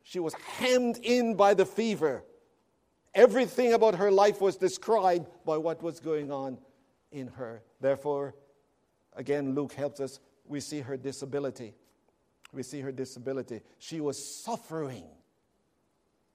she 0.02 0.20
was 0.20 0.32
hemmed 0.34 0.98
in 1.02 1.34
by 1.34 1.52
the 1.52 1.66
fever. 1.66 2.24
Everything 3.14 3.74
about 3.74 3.96
her 3.96 4.10
life 4.10 4.40
was 4.40 4.56
described 4.56 5.28
by 5.44 5.58
what 5.58 5.82
was 5.82 6.00
going 6.00 6.32
on 6.32 6.56
in 7.10 7.28
her. 7.28 7.62
Therefore, 7.80 8.34
again, 9.14 9.54
Luke 9.54 9.72
helps 9.72 10.00
us. 10.00 10.20
We 10.44 10.60
see 10.60 10.80
her 10.80 10.96
disability. 10.96 11.74
We 12.52 12.62
see 12.62 12.80
her 12.80 12.92
disability. 12.92 13.60
She 13.78 14.00
was 14.00 14.42
suffering. 14.42 15.04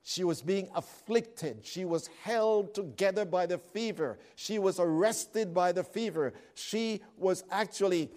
She 0.03 0.23
was 0.23 0.41
being 0.41 0.69
afflicted. 0.75 1.65
She 1.65 1.85
was 1.85 2.09
held 2.23 2.75
together 2.75 3.25
by 3.25 3.45
the 3.45 3.57
fever. 3.57 4.19
She 4.35 4.59
was 4.59 4.79
arrested 4.79 5.53
by 5.53 5.71
the 5.71 5.83
fever. 5.83 6.33
She 6.55 7.01
was 7.17 7.43
actually 7.49 8.11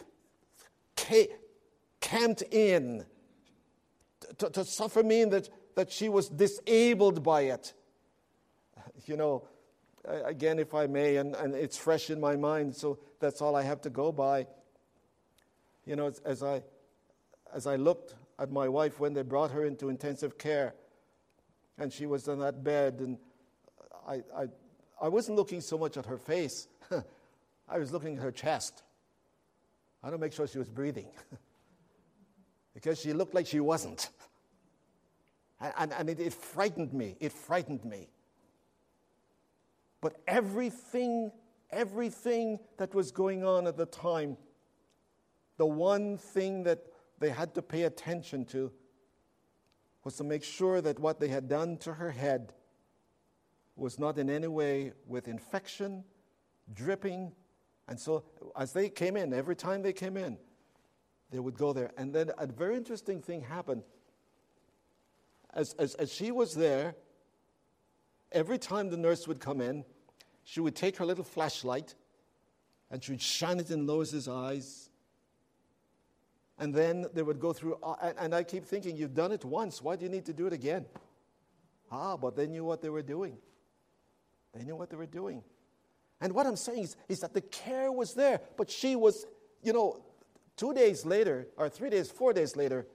camped 2.01 2.43
in 2.51 3.05
to, 4.39 4.51
to 4.51 4.65
suffer 4.65 5.03
mean 5.03 5.31
that, 5.31 5.49
that 5.77 5.93
she 5.93 6.09
was 6.09 6.29
disabled 6.29 7.23
by 7.23 7.43
it. 7.43 7.73
You 9.05 9.17
know, 9.17 9.47
again, 10.07 10.59
if 10.59 10.75
I 10.75 10.87
may, 10.87 11.17
and, 11.17 11.35
and 11.35 11.55
it's 11.55 11.77
fresh 11.77 12.11
in 12.11 12.21
my 12.21 12.37
mind, 12.37 12.75
so 12.75 12.99
that's 13.21 13.41
all 13.41 13.57
I 13.57 13.63
have 13.63 13.81
to 13.83 13.91
go 13.91 14.13
by. 14.13 14.47
You 15.85 15.97
know, 15.97 16.07
as, 16.07 16.19
as 16.21 16.43
I, 16.43 16.63
as 17.55 17.67
I 17.67 17.77
looked 17.77 18.15
at 18.39 18.51
my 18.51 18.69
wife 18.69 19.01
when 19.01 19.15
they 19.15 19.23
brought 19.23 19.51
her 19.53 19.65
into 19.65 19.89
intensive 19.89 20.39
care, 20.39 20.75
and 21.79 21.93
she 21.93 22.07
was 22.07 22.29
on 22.29 22.41
that 22.41 22.63
bed, 22.65 23.01
and 23.01 23.19
I, 24.07 24.23
I, 24.37 24.47
I 25.01 25.09
wasn't 25.09 25.37
looking 25.37 25.61
so 25.61 25.77
much 25.79 25.97
at 25.97 26.07
her 26.07 26.19
face, 26.19 26.69
I 27.69 27.79
was 27.79 27.93
looking 27.93 28.17
at 28.17 28.23
her 28.23 28.33
chest. 28.33 28.83
I 30.03 30.11
don't 30.11 30.21
make 30.21 30.33
sure 30.33 30.47
she 30.47 30.59
was 30.59 30.69
breathing. 30.69 31.09
because 32.75 33.01
she 33.01 33.13
looked 33.13 33.35
like 33.35 33.47
she 33.47 33.61
wasn't. 33.61 34.11
And, 35.79 35.91
and 35.95 36.11
it, 36.11 36.21
it 36.21 36.35
frightened 36.35 36.93
me. 36.93 37.17
It 37.19 37.33
frightened 37.33 37.83
me. 37.83 38.11
But 40.07 40.23
everything 40.29 41.33
everything 41.69 42.61
that 42.77 42.95
was 42.95 43.11
going 43.11 43.43
on 43.43 43.67
at 43.67 43.77
the 43.77 43.87
time, 43.87 44.37
the 45.57 45.67
one 45.67 46.17
thing 46.17 46.63
that 46.63 46.79
they 47.19 47.31
had 47.31 47.57
to 47.57 47.61
pay 47.61 47.83
attention 47.83 48.45
to 48.45 48.71
was 50.05 50.15
to 50.19 50.23
make 50.23 50.45
sure 50.45 50.81
that 50.81 51.01
what 51.01 51.19
they 51.19 51.27
had 51.27 51.49
done 51.49 51.77
to 51.79 51.95
her 51.95 52.13
head 52.13 52.53
was 53.75 53.99
not 53.99 54.17
in 54.17 54.31
any 54.31 54.47
way 54.47 54.93
with 55.09 55.27
infection, 55.27 56.05
dripping. 56.73 57.33
And 57.89 57.99
so, 57.99 58.23
as 58.57 58.73
they 58.73 58.89
came 58.89 59.17
in, 59.17 59.35
every 59.35 59.57
time 59.57 59.83
they 59.83 59.93
came 59.93 60.17
in, 60.17 60.39
they 61.33 61.41
would 61.41 61.59
go 61.59 61.73
there. 61.73 61.91
And 61.97 62.15
then 62.15 62.31
a 62.39 62.47
very 62.47 62.77
interesting 62.77 63.21
thing 63.21 63.41
happened. 63.41 63.83
As, 65.53 65.75
as, 65.81 65.97
as 65.97 66.13
she 66.13 66.31
was 66.31 66.55
there, 66.55 66.95
every 68.31 68.59
time 68.59 68.89
the 68.89 68.97
nurse 68.97 69.27
would 69.27 69.41
come 69.41 69.61
in, 69.61 69.85
she 70.49 70.61
would 70.61 70.77
take 70.77 70.97
her 70.99 71.05
little 71.05 71.25
flashlight 71.25 71.97
and 72.89 73.03
she 73.03 73.11
would 73.11 73.21
shine 73.21 73.59
it 73.59 73.69
in 73.71 73.85
Lois's 73.85 74.29
eyes. 74.29 74.91
And 76.57 76.73
then 76.73 77.07
they 77.13 77.23
would 77.23 77.41
go 77.41 77.53
through, 77.53 77.79
uh, 77.83 78.13
and 78.17 78.33
I 78.33 78.45
keep 78.45 78.65
thinking, 78.65 78.97
you've 78.97 79.13
done 79.13 79.33
it 79.33 79.45
once. 79.45 79.83
Why 79.83 79.97
do 79.97 80.05
you 80.05 80.09
need 80.09 80.25
to 80.27 80.33
do 80.33 80.47
it 80.47 80.53
again? 80.53 80.87
Ah, 81.91 82.17
but 82.17 82.37
they 82.37 82.47
knew 82.47 82.65
what 82.65 82.81
they 82.81 82.89
were 82.89 83.03
doing. 83.03 83.37
They 84.55 84.63
knew 84.63 84.77
what 84.77 84.89
they 84.89 84.97
were 84.97 85.05
doing. 85.05 85.43
And 86.21 86.33
what 86.33 86.47
I'm 86.47 86.57
saying 86.57 86.85
is, 86.85 86.97
is 87.09 87.21
that 87.21 87.35
the 87.35 87.41
care 87.41 87.91
was 87.91 88.15
there, 88.15 88.41
but 88.57 88.71
she 88.71 88.95
was, 88.95 89.27
you 89.65 89.73
know, 89.73 90.01
two 90.57 90.73
days 90.73 91.05
later, 91.05 91.49
or 91.57 91.69
three 91.69 91.91
days, 91.91 92.09
four 92.09 92.33
days 92.33 92.55
later, 92.55 92.87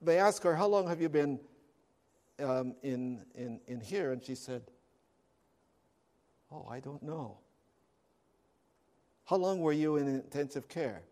they 0.00 0.18
asked 0.18 0.42
her, 0.44 0.56
How 0.56 0.66
long 0.66 0.88
have 0.88 1.00
you 1.00 1.10
been 1.10 1.38
um, 2.42 2.74
in, 2.82 3.22
in, 3.34 3.60
in 3.66 3.80
here? 3.80 4.12
And 4.12 4.24
she 4.24 4.34
said, 4.34 4.62
Oh, 6.52 6.66
I 6.70 6.80
don't 6.80 7.02
know. 7.02 7.38
How 9.24 9.36
long 9.36 9.60
were 9.60 9.72
you 9.72 9.96
in 9.96 10.06
intensive 10.06 10.68
care? 10.68 11.02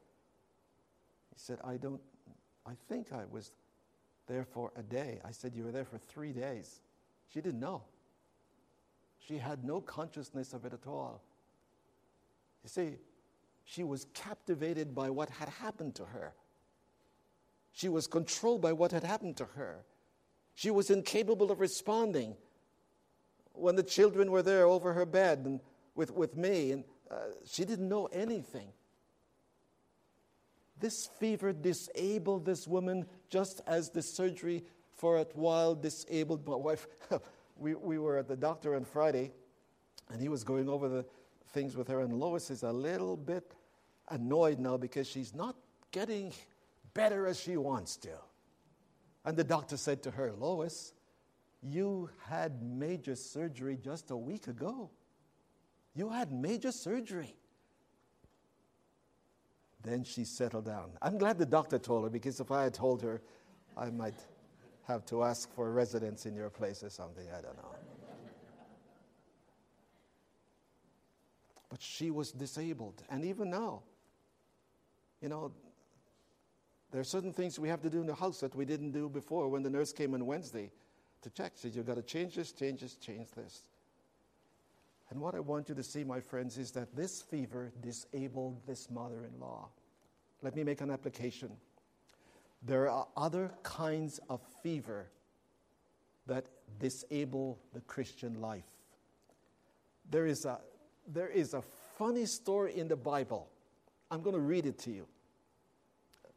He 1.33 1.39
said, 1.39 1.59
I 1.65 1.77
don't, 1.77 2.01
I 2.67 2.73
think 2.89 3.13
I 3.13 3.23
was 3.31 3.53
there 4.27 4.45
for 4.45 4.73
a 4.77 4.83
day. 4.83 5.21
I 5.25 5.31
said, 5.31 5.55
You 5.55 5.65
were 5.65 5.73
there 5.73 5.85
for 5.85 5.99
three 5.99 6.33
days. 6.33 6.81
She 7.33 7.41
didn't 7.41 7.61
know. 7.61 7.83
She 9.27 9.39
had 9.39 9.65
no 9.65 9.81
consciousness 9.81 10.53
of 10.53 10.65
it 10.65 10.73
at 10.73 10.87
all. 10.87 11.23
You 12.63 12.69
see, 12.69 12.91
she 13.65 13.85
was 13.85 14.07
captivated 14.13 14.95
by 14.95 15.11
what 15.11 15.31
had 15.31 15.49
happened 15.49 15.95
to 15.97 16.05
her. 16.05 16.33
She 17.73 17.89
was 17.89 18.07
controlled 18.07 18.61
by 18.61 18.73
what 18.73 18.93
had 18.93 19.05
happened 19.05 19.37
to 19.39 19.45
her. 19.45 19.85
She 20.55 20.71
was 20.71 20.91
incapable 20.91 21.51
of 21.51 21.61
responding 21.61 22.35
when 23.61 23.77
the 23.77 23.83
children 23.83 24.31
were 24.31 24.43
there 24.43 24.67
over 24.67 24.93
her 24.93 25.07
bed 25.07 25.41
and 25.45 25.61
with, 25.95 26.11
with 26.13 26.37
me, 26.37 26.73
and 26.73 26.85
uh, 27.11 27.17
she 27.45 27.65
didn't 27.65 27.89
know 27.89 28.07
anything. 28.07 28.69
This 30.79 31.07
fever 31.19 31.53
disabled 31.53 32.47
this 32.47 32.67
woman 32.67 33.07
just 33.29 33.61
as 33.67 33.91
the 33.91 34.03
surgery 34.03 34.65
for 34.95 35.19
a 35.19 35.27
while 35.35 35.75
disabled 35.75 36.47
my 36.47 36.55
wife. 36.57 36.87
we, 37.57 37.75
we 37.75 37.99
were 37.99 38.17
at 38.19 38.29
the 38.29 38.37
doctor 38.37 38.75
on 38.75 38.85
Friday, 38.85 39.33
and 40.11 40.21
he 40.21 40.29
was 40.29 40.43
going 40.43 40.69
over 40.69 40.89
the 40.89 41.05
things 41.49 41.77
with 41.77 41.89
her, 41.89 42.01
and 42.01 42.13
Lois 42.13 42.51
is 42.51 42.63
a 42.63 42.73
little 42.73 43.17
bit 43.17 43.55
annoyed 44.09 44.59
now 44.59 44.77
because 44.77 45.07
she's 45.07 45.35
not 45.35 45.57
getting 45.93 46.33
better 46.95 47.27
as 47.27 47.39
she 47.39 47.57
wants 47.57 47.97
to. 47.99 48.11
And 49.25 49.37
the 49.37 49.45
doctor 49.45 49.77
said 49.77 50.03
to 50.05 50.11
her, 50.13 50.33
Lois, 50.33 50.93
you 51.63 52.11
had 52.27 52.63
major 52.63 53.15
surgery 53.15 53.79
just 53.83 54.11
a 54.11 54.17
week 54.17 54.49
ago. 54.49 54.91
You 55.95 56.09
had 56.09 56.33
major 56.33 56.73
surgery. 56.73 57.37
Then 59.83 60.05
she 60.05 60.25
settled 60.25 60.67
down. 60.67 60.91
I'm 61.03 61.19
glad 61.19 61.39
the 61.39 61.47
doctor 61.47 61.79
told 61.79 62.05
her 62.05 62.11
because 62.11 62.41
if 62.41 62.51
I 62.51 62.65
had 62.65 62.75
told 62.75 63.03
her, 63.03 63.21
I 63.77 63.91
might 63.91 64.15
have 64.87 65.05
to 65.07 65.23
ask 65.23 65.53
for 65.55 65.71
residence 65.71 66.27
in 66.27 66.35
your 66.35 66.51
place 66.51 66.83
or 66.83 66.91
something. 66.91 67.27
I 67.31 67.41
don't 67.41 67.57
know. 67.57 67.75
but 71.69 71.81
she 71.81 72.11
was 72.11 72.33
disabled. 72.33 73.03
And 73.09 73.25
even 73.25 73.49
now, 73.49 73.83
you 75.23 75.29
know, 75.29 75.53
there 76.91 77.01
are 77.01 77.05
certain 77.05 77.33
things 77.33 77.59
we 77.59 77.69
have 77.69 77.81
to 77.83 77.91
do 77.91 78.01
in 78.01 78.07
the 78.07 78.15
house 78.15 78.41
that 78.41 78.55
we 78.55 78.65
didn't 78.65 78.91
do 78.91 79.09
before 79.09 79.49
when 79.49 79.63
the 79.63 79.71
nurse 79.71 79.93
came 79.93 80.13
on 80.15 80.27
Wednesday 80.27 80.73
to 81.23 81.31
check. 81.31 81.53
Said, 81.55 81.75
You've 81.75 81.87
got 81.87 81.97
to 81.97 82.03
change 82.03 82.37
this, 82.37 82.53
change 82.53 82.81
this, 82.81 82.95
change 82.95 83.31
this. 83.33 83.63
And 85.11 85.21
what 85.21 85.35
I 85.35 85.41
want 85.41 85.69
you 85.69 85.75
to 85.75 85.83
see, 85.83 86.05
my 86.05 86.21
friends, 86.21 86.57
is 86.57 86.71
that 86.73 86.95
this 86.95 87.21
fever 87.21 87.73
disabled 87.83 88.61
this 88.67 88.89
mother 88.91 89.25
in 89.25 89.41
law. 89.41 89.69
Let 90.43 90.55
me 90.55 90.63
make 90.63 90.81
an 90.81 90.91
application. 90.91 91.51
There 92.63 92.89
are 92.89 93.07
other 93.17 93.51
kinds 93.63 94.21
of 94.29 94.41
fever 94.63 95.09
that 96.27 96.47
disable 96.79 97.59
the 97.75 97.81
Christian 97.81 98.41
life. 98.41 98.65
There 100.11 100.27
is 100.27 100.45
a, 100.45 100.59
there 101.09 101.29
is 101.29 101.55
a 101.55 101.63
funny 101.99 102.27
story 102.27 102.77
in 102.77 102.89
the 102.89 102.97
Bible. 102.97 103.49
I'm 104.11 104.23
going 104.23 104.35
to 104.35 104.41
read 104.41 104.67
it 104.67 104.79
to 104.81 104.91
you. 104.91 105.07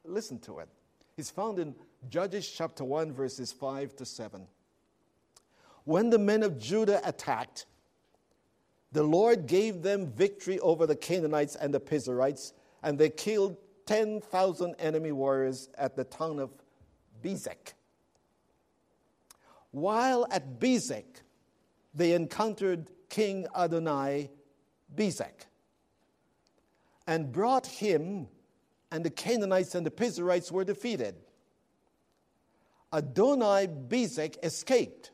Listen 0.03 0.39
to 0.39 0.59
it. 0.59 0.69
It's 1.17 1.29
found 1.29 1.59
in 1.59 1.75
Judges 2.09 2.49
chapter 2.49 2.83
1, 2.83 3.13
verses 3.13 3.51
5 3.51 3.95
to 3.97 4.05
7. 4.05 4.47
When 5.85 6.09
the 6.09 6.19
men 6.19 6.43
of 6.43 6.57
Judah 6.57 7.01
attacked, 7.07 7.65
the 8.91 9.03
Lord 9.03 9.47
gave 9.47 9.81
them 9.81 10.07
victory 10.07 10.59
over 10.59 10.85
the 10.85 10.95
Canaanites 10.95 11.55
and 11.55 11.73
the 11.73 11.79
Perizzites, 11.79 12.53
and 12.83 12.97
they 12.97 13.09
killed 13.09 13.57
10,000 13.85 14.75
enemy 14.79 15.11
warriors 15.11 15.69
at 15.77 15.95
the 15.95 16.03
town 16.03 16.39
of 16.39 16.51
Bezek. 17.23 17.73
While 19.71 20.27
at 20.29 20.59
Bezek, 20.59 21.21
they 21.93 22.13
encountered 22.13 22.91
King 23.09 23.47
Adonai 23.55 24.29
Bezek 24.95 25.47
and 27.07 27.31
brought 27.31 27.65
him, 27.65 28.27
and 28.91 29.03
the 29.03 29.09
Canaanites 29.09 29.75
and 29.75 29.85
the 29.85 29.91
Perizzites 29.91 30.51
were 30.51 30.63
defeated. 30.63 31.15
Adonai 32.93 33.67
Bezek 33.67 34.37
escaped. 34.43 35.11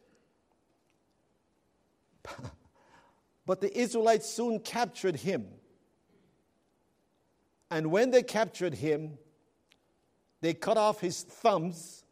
but 3.45 3.61
the 3.61 3.77
Israelites 3.77 4.29
soon 4.29 4.59
captured 4.59 5.15
him 5.15 5.47
and 7.71 7.91
when 7.91 8.11
they 8.11 8.23
captured 8.23 8.73
him, 8.73 9.17
they 10.41 10.53
cut 10.53 10.77
off 10.77 10.99
his 10.99 11.21
thumbs 11.21 12.03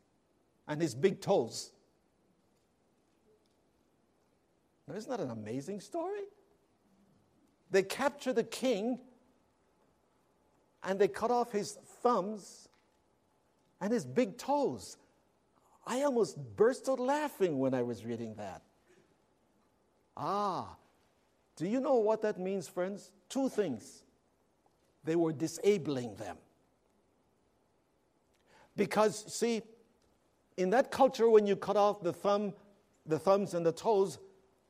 and 0.67 0.81
his 0.81 0.93
big 0.93 1.21
toes. 1.21 1.71
Now, 4.87 4.95
isn't 4.95 5.09
that 5.09 5.19
an 5.19 5.31
amazing 5.31 5.79
story? 5.81 6.21
They 7.71 7.83
capture 7.83 8.33
the 8.33 8.43
king 8.43 8.99
and 10.83 10.99
they 10.99 11.07
cut 11.07 11.31
off 11.31 11.51
his 11.51 11.73
thumbs 12.01 12.69
and 13.81 13.91
his 13.91 14.05
big 14.05 14.37
toes. 14.37 14.97
I 15.85 16.03
almost 16.03 16.37
burst 16.55 16.87
out 16.87 16.99
laughing 16.99 17.59
when 17.59 17.73
I 17.73 17.81
was 17.81 18.05
reading 18.05 18.35
that. 18.35 18.61
Ah, 20.17 20.75
do 21.55 21.67
you 21.67 21.79
know 21.79 21.95
what 21.95 22.23
that 22.23 22.39
means, 22.39 22.67
friends? 22.67 23.11
Two 23.29 23.49
things 23.49 24.03
they 25.03 25.15
were 25.15 25.31
disabling 25.31 26.15
them. 26.15 26.37
Because, 28.75 29.33
see, 29.33 29.61
in 30.57 30.71
that 30.71 30.91
culture, 30.91 31.29
when 31.29 31.47
you 31.47 31.55
cut 31.55 31.77
off 31.77 32.01
the 32.01 32.11
thumb, 32.11 32.53
the 33.05 33.17
thumbs 33.17 33.53
and 33.53 33.65
the 33.65 33.71
toes, 33.71 34.17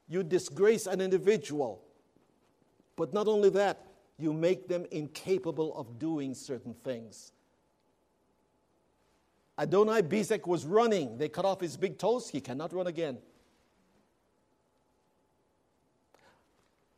you 0.07 0.21
disgrace 0.21 0.85
an 0.85 1.01
individual. 1.01 1.81
But 2.95 3.13
not 3.13 3.27
only 3.27 3.49
that, 3.51 3.85
you 4.19 4.33
make 4.33 4.67
them 4.67 4.85
incapable 4.91 5.75
of 5.75 5.97
doing 5.97 6.33
certain 6.33 6.73
things. 6.73 7.31
Adonai 9.57 10.01
Bezek 10.01 10.45
was 10.45 10.65
running. 10.65 11.17
They 11.17 11.29
cut 11.29 11.45
off 11.45 11.61
his 11.61 11.77
big 11.77 11.97
toes. 11.97 12.29
He 12.29 12.41
cannot 12.41 12.73
run 12.73 12.87
again. 12.87 13.17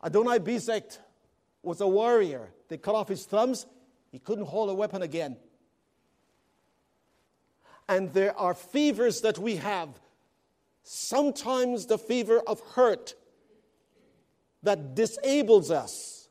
Adonai 0.04 0.40
Bezek 0.40 0.98
was 1.62 1.82
a 1.82 1.88
warrior. 1.88 2.50
They 2.68 2.78
cut 2.78 2.96
off 2.96 3.08
his 3.08 3.26
thumbs, 3.26 3.66
he 4.12 4.20
couldn't 4.20 4.46
hold 4.46 4.70
a 4.70 4.74
weapon 4.74 5.02
again. 5.02 5.38
And 7.88 8.14
there 8.14 8.38
are 8.38 8.54
fevers 8.54 9.22
that 9.22 9.38
we 9.40 9.56
have. 9.58 9.90
Sometimes 10.84 11.86
the 11.88 11.98
fever 11.98 12.42
of 12.48 12.60
hurt 12.60 13.16
that 14.64 14.96
disables 14.96 15.72
us, 15.72 16.30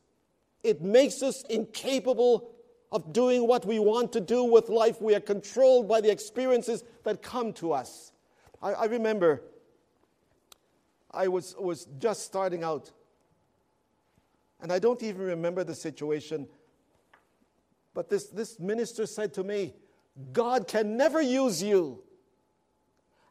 it 0.62 0.82
makes 0.82 1.22
us 1.22 1.42
incapable 1.48 2.50
of 2.90 3.12
doing 3.12 3.46
what 3.46 3.66
we 3.66 3.78
want 3.78 4.12
to 4.12 4.20
do 4.20 4.44
with 4.44 4.68
life. 4.68 5.00
We 5.00 5.14
are 5.14 5.20
controlled 5.20 5.88
by 5.88 6.00
the 6.00 6.10
experiences 6.10 6.84
that 7.04 7.22
come 7.22 7.52
to 7.54 7.72
us. 7.72 8.12
I, 8.62 8.72
I 8.72 8.84
remember 8.86 9.42
I 11.10 11.28
was, 11.28 11.54
was 11.58 11.86
just 11.98 12.24
starting 12.24 12.64
out 12.64 12.90
And 14.60 14.72
I 14.72 14.78
don't 14.78 15.02
even 15.02 15.22
remember 15.22 15.64
the 15.64 15.74
situation. 15.74 16.48
But 17.94 18.08
this, 18.08 18.26
this 18.26 18.58
minister 18.58 19.06
said 19.06 19.34
to 19.34 19.44
me, 19.44 19.74
God 20.32 20.66
can 20.66 20.96
never 20.96 21.20
use 21.20 21.62
you. 21.62 22.02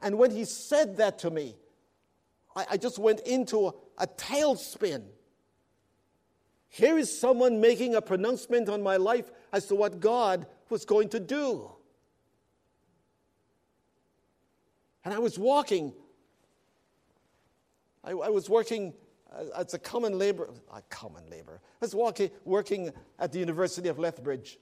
And 0.01 0.17
when 0.17 0.31
he 0.31 0.45
said 0.45 0.97
that 0.97 1.19
to 1.19 1.29
me, 1.29 1.55
I, 2.55 2.65
I 2.71 2.77
just 2.77 2.99
went 2.99 3.21
into 3.21 3.67
a, 3.67 3.73
a 3.97 4.07
tailspin. 4.07 5.03
Here 6.69 6.97
is 6.97 7.17
someone 7.17 7.59
making 7.59 7.95
a 7.95 8.01
pronouncement 8.01 8.69
on 8.69 8.83
my 8.83 8.97
life 8.97 9.31
as 9.51 9.65
to 9.67 9.75
what 9.75 9.99
God 9.99 10.45
was 10.69 10.85
going 10.85 11.09
to 11.09 11.19
do. 11.19 11.71
And 15.03 15.13
I 15.13 15.19
was 15.19 15.39
walking, 15.39 15.93
I, 18.03 18.11
I 18.11 18.29
was 18.29 18.49
working 18.49 18.93
Uh, 19.31 19.43
as 19.57 19.73
a 19.73 19.79
common 19.79 20.17
labor, 20.17 20.49
a 20.73 20.81
common 20.83 21.29
labor. 21.29 21.59
I 21.81 21.85
was 21.85 21.93
walking, 21.93 22.31
working 22.45 22.91
at 23.19 23.31
the 23.31 23.39
University 23.39 23.89
of 23.89 23.99
Lethbridge. 23.99 24.57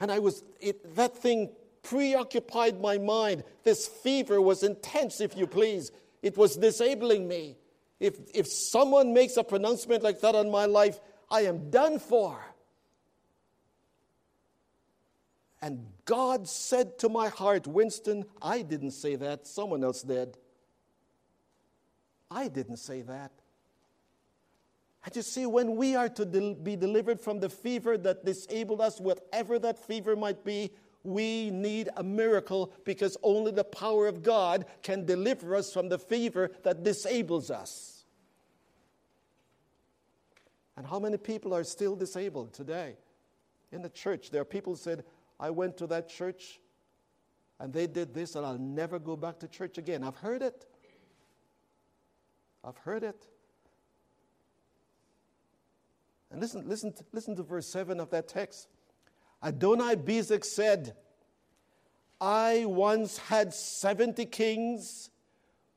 And 0.00 0.12
I 0.12 0.20
was, 0.20 0.44
it, 0.60 0.94
that 0.94 1.16
thing 1.16 1.50
preoccupied 1.82 2.80
my 2.80 2.98
mind. 2.98 3.42
This 3.64 3.88
fever 3.88 4.40
was 4.40 4.62
intense, 4.62 5.20
if 5.20 5.36
you 5.36 5.46
please. 5.46 5.90
It 6.22 6.36
was 6.36 6.56
disabling 6.56 7.26
me. 7.26 7.56
If, 7.98 8.16
if 8.32 8.46
someone 8.46 9.12
makes 9.12 9.36
a 9.36 9.42
pronouncement 9.42 10.04
like 10.04 10.20
that 10.20 10.36
on 10.36 10.50
my 10.50 10.66
life, 10.66 11.00
I 11.30 11.42
am 11.42 11.70
done 11.70 11.98
for. 11.98 12.38
And 15.60 15.84
God 16.04 16.48
said 16.48 16.98
to 17.00 17.08
my 17.08 17.28
heart, 17.28 17.66
Winston, 17.66 18.24
I 18.40 18.62
didn't 18.62 18.92
say 18.92 19.16
that, 19.16 19.48
someone 19.48 19.82
else 19.82 20.02
did. 20.02 20.36
I 22.30 22.48
didn't 22.48 22.76
say 22.76 23.02
that. 23.02 23.32
And 25.04 25.16
you 25.16 25.22
see, 25.22 25.46
when 25.46 25.76
we 25.76 25.94
are 25.94 26.08
to 26.10 26.24
del- 26.24 26.54
be 26.54 26.76
delivered 26.76 27.20
from 27.20 27.40
the 27.40 27.48
fever 27.48 27.96
that 27.98 28.24
disabled 28.24 28.80
us, 28.80 29.00
whatever 29.00 29.58
that 29.58 29.78
fever 29.78 30.16
might 30.16 30.44
be, 30.44 30.70
we 31.04 31.50
need 31.50 31.88
a 31.96 32.02
miracle 32.02 32.72
because 32.84 33.16
only 33.22 33.52
the 33.52 33.64
power 33.64 34.06
of 34.06 34.22
God 34.22 34.66
can 34.82 35.06
deliver 35.06 35.54
us 35.54 35.72
from 35.72 35.88
the 35.88 35.98
fever 35.98 36.50
that 36.64 36.82
disables 36.82 37.50
us. 37.50 38.04
And 40.76 40.86
how 40.86 40.98
many 40.98 41.16
people 41.16 41.54
are 41.54 41.64
still 41.64 41.96
disabled 41.96 42.52
today 42.52 42.96
in 43.72 43.82
the 43.82 43.88
church? 43.88 44.30
There 44.30 44.42
are 44.42 44.44
people 44.44 44.74
who 44.74 44.78
said, 44.78 45.04
I 45.40 45.50
went 45.50 45.76
to 45.78 45.86
that 45.88 46.08
church 46.08 46.60
and 47.58 47.72
they 47.72 47.86
did 47.86 48.14
this 48.14 48.36
and 48.36 48.44
I'll 48.44 48.58
never 48.58 48.98
go 48.98 49.16
back 49.16 49.38
to 49.40 49.48
church 49.48 49.78
again. 49.78 50.04
I've 50.04 50.16
heard 50.16 50.42
it. 50.42 50.66
I've 52.64 52.78
heard 52.78 53.02
it. 53.02 53.26
And 56.30 56.40
listen, 56.40 56.68
listen, 56.68 56.92
listen 57.12 57.36
to 57.36 57.42
verse 57.42 57.66
7 57.66 58.00
of 58.00 58.10
that 58.10 58.28
text. 58.28 58.68
Adonai 59.42 59.96
Bezek 59.96 60.44
said, 60.44 60.94
I 62.20 62.64
once 62.66 63.18
had 63.18 63.54
70 63.54 64.26
kings 64.26 65.10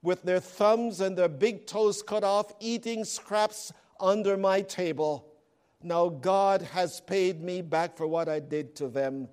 with 0.02 0.24
their 0.24 0.40
thumbs 0.40 1.00
and 1.00 1.18
their 1.18 1.30
big 1.30 1.68
toes 1.68 2.02
cut 2.02 2.24
off, 2.24 2.52
eating 2.60 3.06
scraps 3.06 3.72
under 4.00 4.36
my 4.36 4.62
table. 4.62 5.28
Now 5.84 6.10
God 6.10 6.64
has 6.64 7.00
paid 7.02 7.42
me 7.42 7.62
back 7.62 7.96
for 7.96 8.08
what 8.08 8.28
I 8.28 8.40
did 8.40 8.76
to 8.78 8.88
them. 8.88 9.30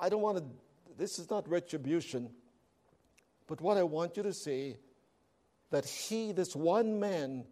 I 0.00 0.08
don't 0.10 0.20
want 0.20 0.38
to, 0.38 0.44
this 0.98 1.18
is 1.18 1.30
not 1.30 1.48
retribution, 1.48 2.30
but 3.46 3.60
what 3.60 3.78
I 3.78 3.82
want 3.82 4.16
you 4.16 4.22
to 4.22 4.32
see 4.32 4.76
that 5.70 5.84
he, 5.84 6.32
this 6.32 6.54
one 6.54 7.00
man, 7.00 7.44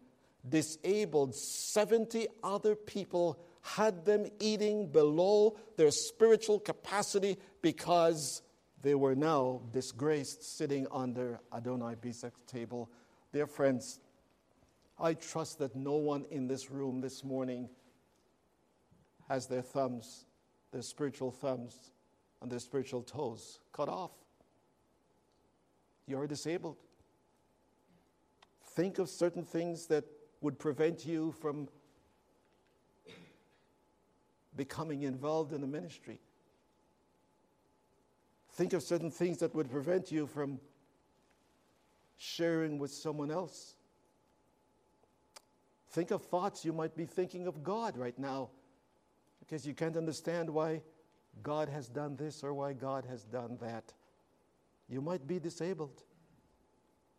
disabled 0.47 1.35
70 1.35 2.27
other 2.43 2.75
people, 2.75 3.39
had 3.61 4.05
them 4.05 4.25
eating 4.39 4.87
below 4.87 5.57
their 5.77 5.91
spiritual 5.91 6.59
capacity 6.59 7.37
because 7.61 8.41
they 8.81 8.95
were 8.95 9.15
now 9.15 9.61
disgraced 9.71 10.57
sitting 10.57 10.85
under 10.91 11.39
Adonai 11.55 11.95
Bezek's 11.95 12.41
table. 12.45 12.89
Dear 13.31 13.47
friends, 13.47 13.99
I 14.99 15.13
trust 15.13 15.59
that 15.59 15.75
no 15.75 15.93
one 15.93 16.25
in 16.29 16.47
this 16.47 16.69
room 16.69 16.99
this 16.99 17.23
morning 17.23 17.69
has 19.29 19.47
their 19.47 19.61
thumbs, 19.61 20.25
their 20.71 20.81
spiritual 20.81 21.31
thumbs, 21.31 21.91
and 22.41 22.51
their 22.51 22.59
spiritual 22.59 23.01
toes 23.01 23.59
cut 23.71 23.87
off. 23.87 24.11
You're 26.05 26.27
disabled. 26.27 26.75
Think 28.75 28.97
of 28.97 29.07
certain 29.07 29.43
things 29.43 29.85
that 29.87 30.03
would 30.41 30.57
prevent 30.57 31.05
you 31.05 31.31
from 31.31 31.67
becoming 34.55 35.03
involved 35.03 35.53
in 35.53 35.61
the 35.61 35.67
ministry. 35.67 36.19
Think 38.53 38.73
of 38.73 38.81
certain 38.81 39.11
things 39.11 39.37
that 39.39 39.53
would 39.53 39.69
prevent 39.69 40.11
you 40.11 40.25
from 40.25 40.59
sharing 42.17 42.79
with 42.79 42.91
someone 42.91 43.29
else. 43.29 43.75
Think 45.91 46.09
of 46.09 46.23
thoughts 46.23 46.65
you 46.65 46.73
might 46.73 46.95
be 46.95 47.05
thinking 47.05 47.45
of 47.45 47.63
God 47.63 47.95
right 47.95 48.17
now 48.17 48.49
because 49.39 49.67
you 49.67 49.75
can't 49.75 49.97
understand 49.97 50.49
why 50.49 50.81
God 51.43 51.69
has 51.69 51.87
done 51.89 52.15
this 52.15 52.43
or 52.43 52.55
why 52.55 52.73
God 52.73 53.05
has 53.05 53.23
done 53.23 53.57
that. 53.61 53.93
You 54.89 54.99
might 54.99 55.27
be 55.27 55.39
disabled 55.39 56.01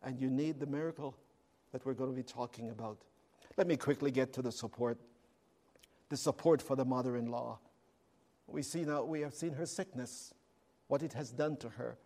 and 0.03 0.19
you 0.19 0.29
need 0.29 0.59
the 0.59 0.65
miracle 0.65 1.15
that 1.75 1.85
we're 1.85 1.93
going 1.93 2.09
to 2.09 2.15
be 2.15 2.23
talking 2.23 2.69
about. 2.69 2.99
Let 3.57 3.67
me 3.67 3.75
quickly 3.75 4.09
get 4.09 4.31
to 4.35 4.41
the 4.41 4.49
support. 4.49 4.97
The 6.07 6.15
support 6.15 6.61
for 6.61 6.77
the 6.77 6.85
mother 6.85 7.17
in 7.17 7.25
law. 7.25 7.59
We 8.47 8.61
see 8.61 8.85
now, 8.85 9.03
we 9.03 9.19
have 9.19 9.33
seen 9.33 9.51
her 9.51 9.65
sickness, 9.65 10.33
what 10.87 11.03
it 11.03 11.11
has 11.11 11.31
done 11.31 11.57
to 11.57 11.67
her. 11.67 11.97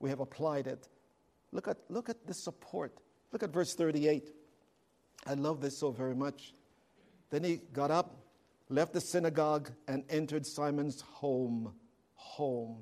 We 0.00 0.08
have 0.08 0.20
applied 0.20 0.66
it. 0.66 0.88
Look 1.52 1.68
at, 1.68 1.76
look 1.90 2.08
at 2.08 2.26
the 2.26 2.32
support. 2.32 2.96
Look 3.30 3.42
at 3.42 3.50
verse 3.50 3.74
38. 3.74 4.30
I 5.26 5.34
love 5.34 5.60
this 5.60 5.76
so 5.76 5.90
very 5.90 6.14
much. 6.14 6.54
Then 7.28 7.44
he 7.44 7.60
got 7.74 7.90
up, 7.90 8.16
left 8.70 8.94
the 8.94 9.00
synagogue, 9.02 9.70
and 9.88 10.04
entered 10.08 10.46
Simon's 10.46 11.02
home. 11.02 11.74
Home. 12.14 12.78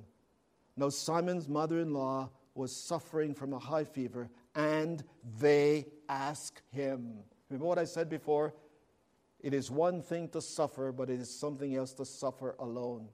Now, 0.77 0.91
Simon's 0.91 1.49
mother 1.49 1.81
in 1.81 1.93
law 1.93 2.31
was 2.55 2.75
suffering 2.75 3.35
from 3.35 3.53
a 3.53 3.59
high 3.59 3.85
fever, 3.85 4.31
and 4.57 5.05
they 5.39 5.87
ask 6.09 6.61
him. 6.73 7.19
Remember 7.51 7.67
what 7.67 7.79
I 7.79 7.85
said 7.85 8.09
before? 8.09 8.55
It 9.41 9.53
is 9.53 9.71
one 9.71 10.03
thing 10.03 10.29
to 10.31 10.41
suffer, 10.41 10.91
but 10.91 11.11
it 11.11 11.21
is 11.21 11.31
something 11.31 11.77
else 11.77 11.93
to 11.95 12.05
suffer 12.05 12.57
alone. 12.59 13.07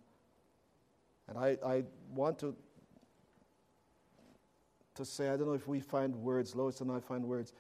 And 1.29 1.37
I, 1.37 1.59
I 1.67 1.85
want 2.15 2.39
to, 2.39 2.57
to 4.95 5.05
say, 5.05 5.29
I 5.29 5.37
don't 5.37 5.49
know 5.49 5.53
if 5.53 5.67
we 5.67 5.81
find 5.81 6.15
words, 6.15 6.55
Lois 6.55 6.81
and 6.81 6.91
I 6.91 7.01
find 7.01 7.25
words. 7.25 7.53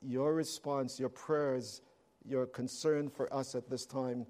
Your 0.00 0.32
response, 0.32 1.00
your 1.00 1.08
prayers, 1.08 1.82
your 2.24 2.46
concern 2.46 3.08
for 3.08 3.32
us 3.34 3.56
at 3.56 3.68
this 3.68 3.84
time 3.84 4.26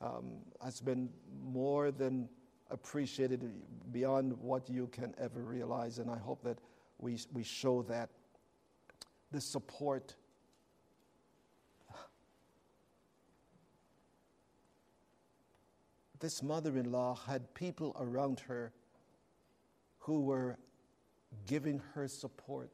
um, 0.00 0.38
has 0.64 0.80
been 0.80 1.10
more 1.44 1.90
than 1.90 2.28
appreciated 2.70 3.52
beyond 3.92 4.32
what 4.40 4.70
you 4.70 4.86
can 4.86 5.14
ever 5.18 5.42
realize. 5.42 5.98
And 5.98 6.10
I 6.10 6.18
hope 6.18 6.42
that 6.44 6.58
we, 6.98 7.18
we 7.32 7.42
show 7.42 7.82
that. 7.82 8.08
The 9.32 9.40
support 9.40 10.14
this 16.20 16.42
mother 16.42 16.76
in 16.76 16.92
law 16.92 17.18
had 17.26 17.52
people 17.54 17.96
around 17.98 18.40
her 18.40 18.72
who 20.00 20.20
were 20.20 20.58
giving 21.46 21.80
her 21.94 22.06
support. 22.08 22.70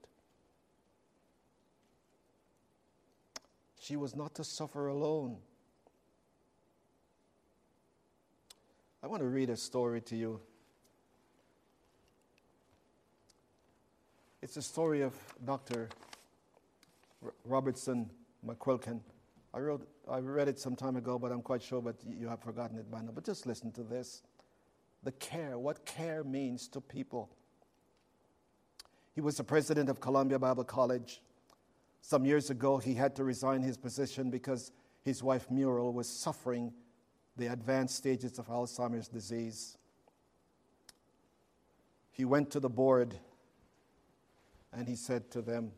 She 3.81 3.97
was 3.97 4.17
not 4.17 4.35
to 4.35 4.45
suffer 4.45 4.89
alone. 4.89 5.37
I 9.03 9.07
want 9.07 9.23
to 9.23 9.29
read 9.29 9.51
a 9.51 9.57
story 9.57 10.01
to 10.03 10.17
you. 10.17 10.41
It's 14.43 14.57
a 14.57 14.63
story 14.63 15.03
of 15.03 15.15
Dr. 15.45 15.89
Robertson 17.45 18.11
McQuilkin. 18.47 19.01
I, 19.55 19.59
wrote, 19.59 19.89
I 20.09 20.19
read 20.19 20.49
it 20.49 20.59
some 20.59 20.77
time 20.77 20.97
ago, 20.97 21.19
but 21.19 21.33
I'm 21.33 21.43
quite 21.43 21.63
sure, 21.63 21.81
that 21.83 21.97
you 22.07 22.29
have 22.29 22.41
forgotten 22.41 22.79
it 22.79 22.91
by 22.91 23.01
now. 23.01 23.11
But 23.15 23.25
just 23.25 23.47
listen 23.47 23.73
to 23.73 23.83
this 23.83 24.23
the 25.03 25.13
care, 25.13 25.57
what 25.57 25.87
care 25.87 26.25
means 26.25 26.67
to 26.69 26.81
people. 26.81 27.31
He 29.15 29.21
was 29.21 29.37
the 29.37 29.45
president 29.45 29.89
of 29.89 30.01
Columbia 30.01 30.39
Bible 30.39 30.65
College. 30.65 31.23
Some 32.03 32.25
years 32.25 32.51
ago, 32.51 32.79
he 32.79 32.95
had 32.95 33.15
to 33.17 33.25
resign 33.25 33.63
his 33.63 33.77
position 33.77 34.31
because 34.31 34.73
his 35.03 35.23
wife 35.23 35.51
Muriel 35.51 35.93
was 35.93 36.09
suffering 36.09 36.73
the 37.37 37.47
advanced 37.47 37.97
stages 37.97 38.39
of 38.39 38.49
Alzheimer's 38.49 39.09
disease. 39.09 39.79
He 42.11 42.25
went 42.25 42.51
to 42.51 42.61
the 42.61 42.69
board 42.69 43.15
and 44.73 44.89
he 44.89 44.97
said 44.97 45.31
to 45.31 45.41
them, 45.41 45.73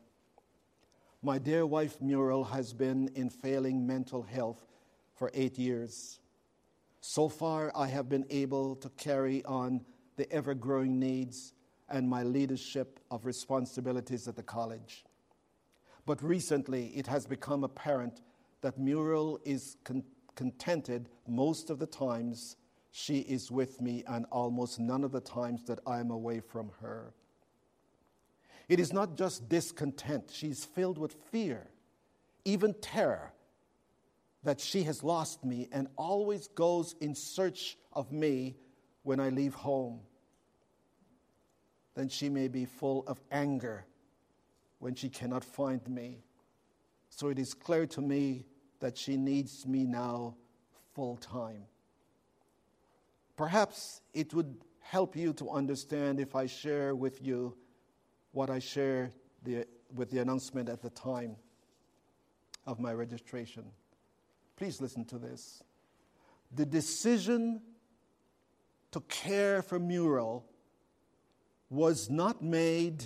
My 1.22 1.38
dear 1.38 1.66
wife 1.66 2.00
Muriel 2.00 2.44
has 2.44 2.72
been 2.72 3.10
in 3.16 3.28
failing 3.28 3.84
mental 3.84 4.22
health 4.22 4.64
for 5.16 5.32
eight 5.34 5.58
years. 5.58 6.20
So 7.00 7.28
far, 7.28 7.72
I 7.74 7.88
have 7.88 8.08
been 8.08 8.24
able 8.30 8.76
to 8.76 8.88
carry 8.90 9.44
on 9.44 9.84
the 10.16 10.30
ever 10.32 10.54
growing 10.54 11.00
needs 11.00 11.54
and 11.88 12.08
my 12.08 12.22
leadership 12.22 13.00
of 13.10 13.26
responsibilities 13.26 14.28
at 14.28 14.36
the 14.36 14.44
college. 14.44 15.04
But 16.06 16.22
recently, 16.22 16.86
it 16.88 17.08
has 17.08 17.26
become 17.26 17.64
apparent 17.64 18.22
that 18.60 18.78
Muriel 18.78 19.40
is 19.44 19.76
con- 19.82 20.04
contented 20.36 21.08
most 21.26 21.68
of 21.68 21.80
the 21.80 21.86
times 21.86 22.56
she 22.92 23.18
is 23.20 23.50
with 23.50 23.80
me 23.80 24.04
and 24.06 24.24
almost 24.30 24.78
none 24.78 25.02
of 25.02 25.10
the 25.10 25.20
times 25.20 25.64
that 25.64 25.80
I 25.84 25.98
am 25.98 26.12
away 26.12 26.38
from 26.38 26.70
her. 26.80 27.12
It 28.68 28.78
is 28.80 28.92
not 28.92 29.16
just 29.16 29.48
discontent, 29.48 30.30
she's 30.32 30.64
filled 30.64 30.98
with 30.98 31.14
fear, 31.30 31.68
even 32.44 32.74
terror 32.74 33.32
that 34.44 34.60
she 34.60 34.82
has 34.84 35.02
lost 35.02 35.44
me 35.44 35.68
and 35.72 35.88
always 35.96 36.48
goes 36.48 36.94
in 37.00 37.14
search 37.14 37.76
of 37.92 38.12
me 38.12 38.56
when 39.02 39.20
I 39.20 39.30
leave 39.30 39.54
home. 39.54 40.00
Then 41.94 42.08
she 42.08 42.28
may 42.28 42.48
be 42.48 42.64
full 42.64 43.04
of 43.06 43.20
anger 43.32 43.84
when 44.78 44.94
she 44.94 45.08
cannot 45.08 45.44
find 45.44 45.86
me. 45.88 46.22
So 47.10 47.28
it 47.28 47.38
is 47.38 47.54
clear 47.54 47.86
to 47.86 48.00
me 48.00 48.44
that 48.80 48.96
she 48.96 49.16
needs 49.16 49.66
me 49.66 49.84
now 49.84 50.36
full 50.94 51.16
time. 51.16 51.64
Perhaps 53.36 54.02
it 54.14 54.32
would 54.34 54.62
help 54.80 55.16
you 55.16 55.32
to 55.34 55.50
understand 55.50 56.20
if 56.20 56.36
I 56.36 56.46
share 56.46 56.94
with 56.94 57.20
you 57.22 57.56
what 58.32 58.50
I 58.50 58.58
shared 58.58 59.12
the, 59.42 59.66
with 59.94 60.10
the 60.10 60.18
announcement 60.18 60.68
at 60.68 60.82
the 60.82 60.90
time 60.90 61.36
of 62.66 62.78
my 62.78 62.92
registration. 62.92 63.64
Please 64.56 64.80
listen 64.80 65.04
to 65.06 65.18
this. 65.18 65.62
The 66.54 66.66
decision 66.66 67.60
to 68.90 69.00
care 69.02 69.62
for 69.62 69.78
Muriel 69.78 70.44
was 71.70 72.08
not 72.10 72.42
made 72.42 73.04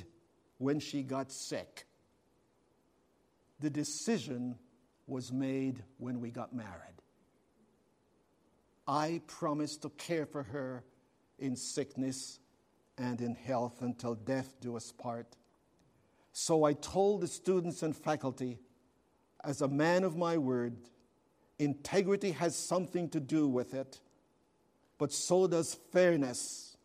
when 0.58 0.78
she 0.78 1.02
got 1.02 1.32
sick. 1.32 1.86
The 3.60 3.70
decision 3.70 4.56
was 5.06 5.32
made 5.32 5.82
when 5.98 6.20
we 6.20 6.30
got 6.30 6.54
married. 6.54 7.02
I 8.86 9.20
promised 9.26 9.82
to 9.82 9.90
care 9.90 10.26
for 10.26 10.42
her 10.44 10.84
in 11.38 11.56
sickness 11.56 12.38
and 12.98 13.20
in 13.20 13.34
health 13.34 13.82
until 13.82 14.14
death 14.14 14.54
do 14.60 14.76
us 14.76 14.92
part. 14.92 15.36
So 16.32 16.64
I 16.64 16.72
told 16.72 17.20
the 17.20 17.28
students 17.28 17.82
and 17.82 17.94
faculty, 17.94 18.58
as 19.44 19.60
a 19.60 19.68
man 19.68 20.04
of 20.04 20.16
my 20.16 20.38
word, 20.38 20.76
integrity 21.58 22.32
has 22.32 22.56
something 22.56 23.08
to 23.10 23.20
do 23.20 23.48
with 23.48 23.74
it, 23.74 24.00
but 24.98 25.12
so 25.12 25.46
does 25.46 25.74
fairness. 25.92 26.76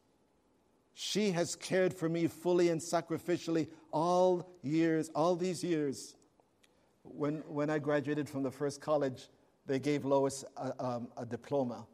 She 0.94 1.32
has 1.32 1.56
cared 1.56 1.94
for 1.94 2.10
me 2.10 2.28
fully 2.28 2.70
and 2.70 2.82
sacrificially 2.82 3.68
all 3.92 4.50
years, 4.64 5.10
all 5.14 5.36
these 5.36 5.64
years. 5.64 6.16
When, 7.04 7.44
when 7.48 7.70
I 7.70 7.80
graduated 7.80 8.28
from 8.28 8.44
the 8.44 8.52
first 8.52 8.82
college, 8.82 9.30
they 9.68 9.80
gave 9.80 10.06
Lois 10.06 10.44
a, 10.58 10.74
um, 10.84 11.10
a 11.16 11.26
diploma. 11.26 11.86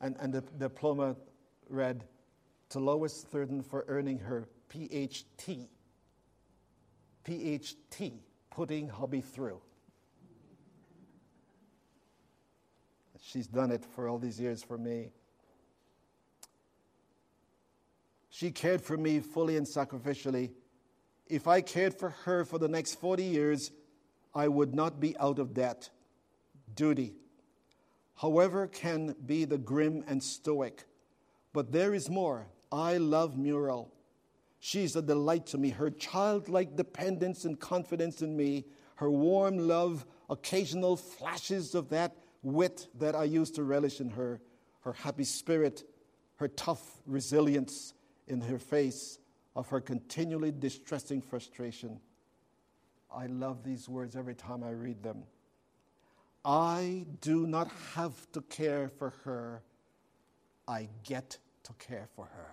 And, 0.00 0.16
and 0.20 0.32
the 0.32 0.42
diploma 0.58 1.16
read, 1.68 2.04
to 2.70 2.78
Lois 2.78 3.22
Thurden 3.22 3.62
for 3.62 3.84
earning 3.88 4.18
her 4.18 4.48
PhD. 4.72 5.68
PhD, 7.24 8.12
putting 8.50 8.88
hubby 8.88 9.20
through. 9.20 9.60
She's 13.20 13.46
done 13.46 13.70
it 13.70 13.84
for 13.84 14.06
all 14.08 14.18
these 14.18 14.38
years 14.38 14.62
for 14.62 14.76
me. 14.76 15.10
She 18.28 18.50
cared 18.50 18.82
for 18.82 18.96
me 18.96 19.20
fully 19.20 19.56
and 19.56 19.66
sacrificially. 19.66 20.50
If 21.26 21.48
I 21.48 21.60
cared 21.60 21.94
for 21.94 22.10
her 22.10 22.44
for 22.44 22.58
the 22.58 22.68
next 22.68 23.00
40 23.00 23.22
years, 23.24 23.70
I 24.34 24.48
would 24.48 24.74
not 24.74 25.00
be 25.00 25.16
out 25.18 25.38
of 25.38 25.54
debt. 25.54 25.88
Duty, 26.74 27.14
however, 28.16 28.66
can 28.66 29.14
be 29.24 29.44
the 29.44 29.58
grim 29.58 30.04
and 30.06 30.22
stoic. 30.22 30.84
But 31.54 31.72
there 31.72 31.94
is 31.94 32.10
more. 32.10 32.48
I 32.70 32.98
love 32.98 33.38
Muriel. 33.38 33.90
She's 34.58 34.96
a 34.96 35.02
delight 35.02 35.46
to 35.46 35.58
me. 35.58 35.70
Her 35.70 35.88
childlike 35.88 36.76
dependence 36.76 37.44
and 37.44 37.58
confidence 37.58 38.20
in 38.22 38.36
me, 38.36 38.64
her 38.96 39.10
warm 39.10 39.56
love, 39.56 40.04
occasional 40.28 40.96
flashes 40.96 41.74
of 41.74 41.88
that 41.90 42.16
wit 42.42 42.88
that 42.98 43.14
I 43.14 43.24
used 43.24 43.54
to 43.54 43.62
relish 43.62 44.00
in 44.00 44.10
her, 44.10 44.40
her 44.80 44.92
happy 44.92 45.24
spirit, 45.24 45.84
her 46.36 46.48
tough 46.48 46.82
resilience 47.06 47.94
in 48.26 48.40
her 48.40 48.58
face 48.58 49.18
of 49.54 49.68
her 49.68 49.80
continually 49.80 50.50
distressing 50.50 51.22
frustration. 51.22 52.00
I 53.14 53.26
love 53.26 53.62
these 53.62 53.88
words 53.88 54.16
every 54.16 54.34
time 54.34 54.64
I 54.64 54.70
read 54.70 55.04
them. 55.04 55.22
I 56.44 57.06
do 57.20 57.46
not 57.46 57.70
have 57.94 58.14
to 58.32 58.40
care 58.42 58.88
for 58.88 59.10
her, 59.24 59.62
I 60.66 60.88
get 61.04 61.38
to 61.64 61.72
care 61.74 62.08
for 62.14 62.26
her. 62.26 62.50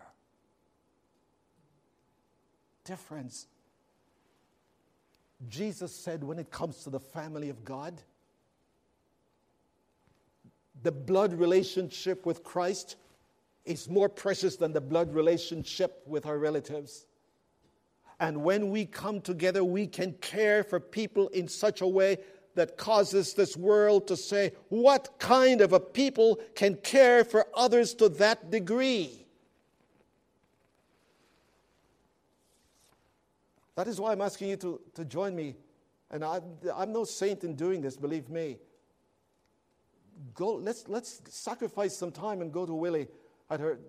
Difference. 2.83 3.47
Jesus 5.49 5.93
said 5.95 6.23
when 6.23 6.39
it 6.39 6.51
comes 6.51 6.83
to 6.83 6.89
the 6.89 6.99
family 6.99 7.49
of 7.49 7.63
God, 7.63 8.01
the 10.83 10.91
blood 10.91 11.33
relationship 11.33 12.25
with 12.25 12.43
Christ 12.43 12.95
is 13.65 13.87
more 13.87 14.09
precious 14.09 14.55
than 14.55 14.73
the 14.73 14.81
blood 14.81 15.13
relationship 15.13 16.01
with 16.07 16.25
our 16.25 16.37
relatives. 16.37 17.05
And 18.19 18.43
when 18.43 18.69
we 18.69 18.85
come 18.85 19.21
together, 19.21 19.63
we 19.63 19.87
can 19.87 20.13
care 20.21 20.63
for 20.63 20.79
people 20.79 21.27
in 21.29 21.47
such 21.47 21.81
a 21.81 21.87
way 21.87 22.17
that 22.55 22.77
causes 22.77 23.33
this 23.33 23.55
world 23.55 24.07
to 24.07 24.17
say, 24.17 24.51
What 24.69 25.09
kind 25.19 25.61
of 25.61 25.73
a 25.73 25.79
people 25.79 26.39
can 26.55 26.75
care 26.75 27.23
for 27.23 27.47
others 27.55 27.93
to 27.95 28.09
that 28.09 28.51
degree? 28.51 29.25
That 33.75 33.87
is 33.87 33.99
why 33.99 34.11
I'm 34.11 34.21
asking 34.21 34.49
you 34.49 34.57
to, 34.57 34.81
to 34.95 35.05
join 35.05 35.35
me. 35.35 35.55
And 36.11 36.23
I, 36.23 36.41
I'm 36.75 36.91
no 36.91 37.05
saint 37.05 37.43
in 37.43 37.55
doing 37.55 37.81
this, 37.81 37.95
believe 37.95 38.29
me. 38.29 38.57
Go, 40.35 40.55
let's, 40.55 40.87
let's 40.87 41.21
sacrifice 41.29 41.97
some 41.97 42.11
time 42.11 42.41
and 42.41 42.51
go 42.51 42.65
to 42.65 42.73
Willie 42.73 43.07
at 43.49 43.59
her, 43.59 43.79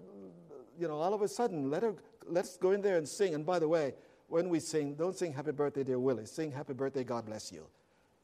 you 0.79 0.88
know, 0.88 0.94
all 0.94 1.12
of 1.12 1.20
a 1.20 1.29
sudden, 1.29 1.68
let 1.68 1.83
her, 1.83 1.94
let's 2.27 2.57
go 2.57 2.70
in 2.70 2.81
there 2.81 2.96
and 2.96 3.09
sing. 3.09 3.35
And 3.35 3.44
by 3.44 3.59
the 3.59 3.68
way, 3.68 3.94
when 4.29 4.48
we 4.48 4.61
sing, 4.61 4.94
don't 4.94 5.16
sing 5.16 5.33
happy 5.33 5.51
birthday, 5.51 5.85
dear 5.85 5.98
Willie. 5.98 6.27
Sing 6.27 6.53
happy 6.53 6.72
birthday, 6.72 7.05
God 7.05 7.27
bless 7.27 7.53
you. 7.53 7.66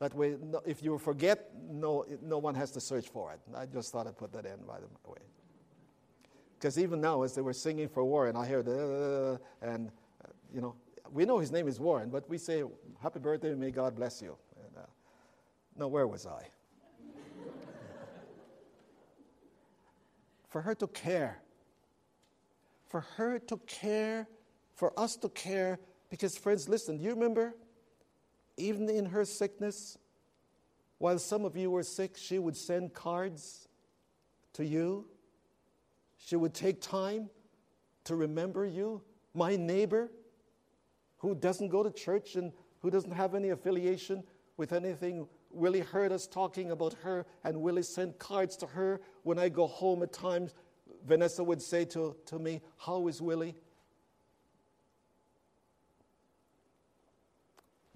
That 0.01 0.15
way, 0.15 0.37
no, 0.41 0.63
if 0.65 0.83
you 0.83 0.97
forget, 0.99 1.51
no, 1.69 2.05
no 2.23 2.39
one 2.39 2.55
has 2.55 2.71
to 2.73 2.81
search 2.81 3.09
for 3.09 3.33
it. 3.33 3.41
I 3.57 3.67
just 3.67 3.93
thought 3.93 4.07
I'd 4.07 4.17
put 4.17 4.33
that 4.33 4.47
in, 4.47 4.59
by 4.67 4.79
the 4.79 5.11
way. 5.11 5.19
Because 6.59 6.79
even 6.79 7.01
now, 7.01 7.23
as 7.23 7.35
they 7.35 7.43
were 7.43 7.53
singing 7.53 7.89
for 7.89 8.05
Warren, 8.05 8.37
I 8.37 8.47
heard, 8.47 8.69
uh, 8.69 9.39
and, 9.61 9.91
uh, 10.25 10.29
you 10.55 10.61
know, 10.61 10.75
we 11.13 11.25
know 11.25 11.39
his 11.39 11.51
name 11.51 11.67
is 11.67 11.81
Warren, 11.81 12.11
but 12.11 12.29
we 12.29 12.39
say, 12.39 12.63
Happy 13.03 13.19
birthday, 13.19 13.55
may 13.55 13.71
God 13.71 13.97
bless 13.97 14.23
you. 14.23 14.37
And, 14.57 14.77
uh, 14.77 14.87
no, 15.77 15.89
where 15.89 16.07
was 16.07 16.27
I? 16.27 16.43
for 20.49 20.63
her 20.63 20.75
to 20.75 20.87
care. 20.89 21.43
For 22.87 23.01
her 23.17 23.39
to 23.39 23.57
care, 23.67 24.29
for 24.75 24.99
us 24.99 25.17
to 25.17 25.29
care, 25.29 25.79
because, 26.09 26.39
friends, 26.39 26.69
listen, 26.69 26.97
do 26.97 27.05
you 27.05 27.11
remember 27.11 27.55
even 28.59 28.89
in 28.91 29.07
her 29.07 29.25
sickness, 29.25 29.99
while 30.99 31.19
some 31.19 31.45
of 31.45 31.57
you 31.57 31.71
were 31.71 31.83
sick, 31.83 32.17
she 32.17 32.39
would 32.39 32.57
send 32.57 32.93
cards 32.93 33.69
to 34.55 34.65
you. 34.65 35.07
She 36.19 36.37
would 36.37 36.55
take 36.55 36.81
time 36.81 37.31
to 38.05 38.17
remember 38.17 38.67
you. 38.67 39.03
My 39.35 39.57
neighbor, 39.57 40.11
who 41.19 41.35
doesn't 41.35 41.69
go 41.69 41.83
to 41.83 41.91
church 41.91 42.35
and 42.35 42.53
who 42.81 42.91
doesn't 42.91 43.13
have 43.13 43.35
any 43.35 43.51
affiliation 43.51 44.25
with 44.57 44.73
anything, 44.73 45.29
Willie 45.51 45.81
heard 45.81 46.13
us 46.13 46.27
talking 46.27 46.73
about 46.73 46.95
her, 47.03 47.25
and 47.45 47.61
Willie 47.63 47.83
sent 47.83 48.19
cards 48.19 48.57
to 48.57 48.67
her. 48.67 49.01
When 49.23 49.39
I 49.39 49.49
go 49.49 49.67
home 49.67 50.03
at 50.03 50.13
times, 50.13 50.55
Vanessa 51.07 51.43
would 51.43 51.63
say 51.63 51.85
to, 51.87 52.17
to 52.27 52.39
me, 52.39 52.61
How 52.77 53.07
is 53.09 53.23
Willie? 53.23 53.55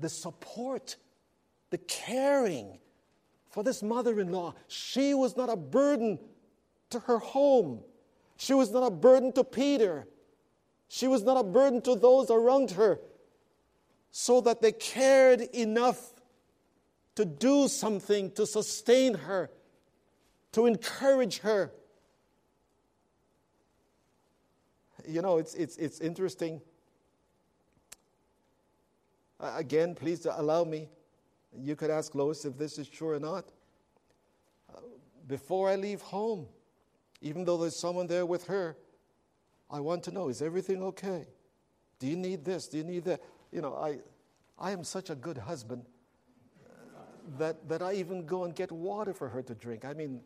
The 0.02 0.08
support, 0.08 0.96
the 1.70 1.78
caring 1.78 2.78
for 3.48 3.62
this 3.62 3.82
mother 3.82 4.20
in 4.20 4.30
law. 4.30 4.54
She 4.68 5.14
was 5.14 5.36
not 5.36 5.48
a 5.48 5.56
burden 5.56 6.18
to 6.90 6.98
her 7.00 7.18
home, 7.18 7.80
she 8.36 8.52
was 8.52 8.70
not 8.70 8.82
a 8.82 8.90
burden 8.90 9.32
to 9.32 9.44
Peter, 9.44 10.06
she 10.88 11.08
was 11.08 11.22
not 11.22 11.38
a 11.38 11.44
burden 11.44 11.80
to 11.82 11.94
those 11.94 12.30
around 12.30 12.72
her. 12.72 13.00
so 14.14 14.42
that 14.42 14.60
they 14.60 14.72
cared 14.72 15.40
enough 15.54 16.12
to 17.14 17.24
do 17.24 17.66
something 17.66 18.30
to 18.32 18.46
sustain 18.46 19.14
her, 19.14 19.50
to 20.52 20.66
encourage 20.66 21.38
her. 21.38 21.72
You 25.08 25.22
know, 25.22 25.38
it's, 25.38 25.54
it's, 25.54 25.78
it's 25.78 26.00
interesting. 26.00 26.60
Uh, 29.42 29.52
again, 29.56 29.94
please 29.94 30.24
allow 30.30 30.62
me. 30.62 30.88
You 31.58 31.74
could 31.74 31.90
ask 31.90 32.14
Lois 32.14 32.44
if 32.44 32.56
this 32.56 32.78
is 32.78 32.88
true 32.88 33.10
or 33.10 33.18
not. 33.18 33.50
Uh, 34.72 34.78
before 35.26 35.68
I 35.68 35.74
leave 35.74 36.00
home, 36.00 36.46
even 37.20 37.44
though 37.44 37.56
there's 37.56 37.76
someone 37.76 38.06
there 38.06 38.24
with 38.24 38.46
her, 38.46 38.76
I 39.68 39.80
want 39.80 40.04
to 40.04 40.12
know 40.12 40.28
is 40.28 40.42
everything 40.42 40.82
okay? 40.84 41.26
Do 41.98 42.06
you 42.06 42.16
need 42.16 42.44
this? 42.44 42.68
Do 42.68 42.78
you 42.78 42.84
need 42.84 43.04
that? 43.04 43.20
You 43.50 43.62
know, 43.62 43.74
I, 43.74 43.98
I 44.58 44.70
am 44.70 44.84
such 44.84 45.10
a 45.10 45.14
good 45.14 45.38
husband 45.38 45.84
that, 47.38 47.68
that 47.68 47.82
I 47.82 47.94
even 47.94 48.24
go 48.26 48.44
and 48.44 48.54
get 48.54 48.70
water 48.70 49.12
for 49.12 49.28
her 49.28 49.42
to 49.42 49.54
drink. 49.54 49.84
I 49.84 49.92
mean, 49.92 50.20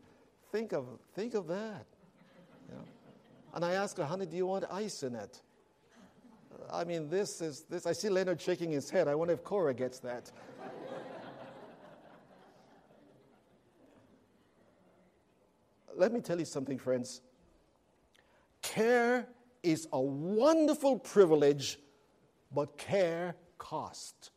think 0.51 0.73
of, 0.73 0.85
think 1.15 1.33
of 1.33 1.47
that. 1.47 1.85
You 2.69 2.75
know? 2.75 2.83
And 3.53 3.65
I 3.65 3.73
ask 3.73 3.97
her, 3.97 4.05
honey, 4.05 4.25
do 4.25 4.37
you 4.37 4.45
want 4.45 4.65
ice 4.71 5.03
in 5.03 5.15
it? 5.15 5.41
I 6.71 6.83
mean, 6.83 7.09
this 7.09 7.41
is 7.41 7.61
this. 7.69 7.85
I 7.85 7.93
see 7.93 8.09
Leonard 8.09 8.41
shaking 8.41 8.71
his 8.71 8.89
head. 8.89 9.07
I 9.07 9.15
wonder 9.15 9.33
if 9.33 9.43
Cora 9.43 9.73
gets 9.73 9.99
that. 9.99 10.31
Let 15.95 16.13
me 16.13 16.21
tell 16.21 16.39
you 16.39 16.45
something, 16.45 16.77
friends. 16.77 17.21
Care 18.61 19.27
is 19.63 19.87
a 19.91 19.99
wonderful 19.99 20.99
privilege, 20.99 21.79
but 22.53 22.77
care 22.77 23.35
cost. 23.57 24.31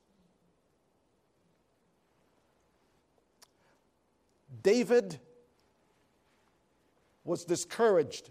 David 4.62 5.20
was 7.24 7.44
discouraged. 7.44 8.30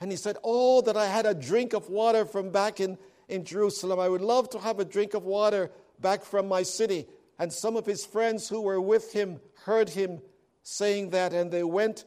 And 0.00 0.10
he 0.10 0.16
said, 0.16 0.36
Oh, 0.44 0.80
that 0.82 0.96
I 0.96 1.06
had 1.06 1.26
a 1.26 1.34
drink 1.34 1.72
of 1.72 1.88
water 1.88 2.24
from 2.24 2.50
back 2.50 2.80
in, 2.80 2.98
in 3.28 3.44
Jerusalem. 3.44 3.98
I 3.98 4.08
would 4.08 4.20
love 4.20 4.48
to 4.50 4.58
have 4.58 4.78
a 4.78 4.84
drink 4.84 5.14
of 5.14 5.24
water 5.24 5.70
back 6.00 6.24
from 6.24 6.48
my 6.48 6.62
city. 6.62 7.06
And 7.38 7.52
some 7.52 7.76
of 7.76 7.86
his 7.86 8.04
friends 8.04 8.48
who 8.48 8.60
were 8.60 8.80
with 8.80 9.12
him 9.12 9.40
heard 9.64 9.88
him 9.88 10.20
saying 10.62 11.10
that, 11.10 11.32
and 11.32 11.50
they 11.50 11.62
went 11.62 12.04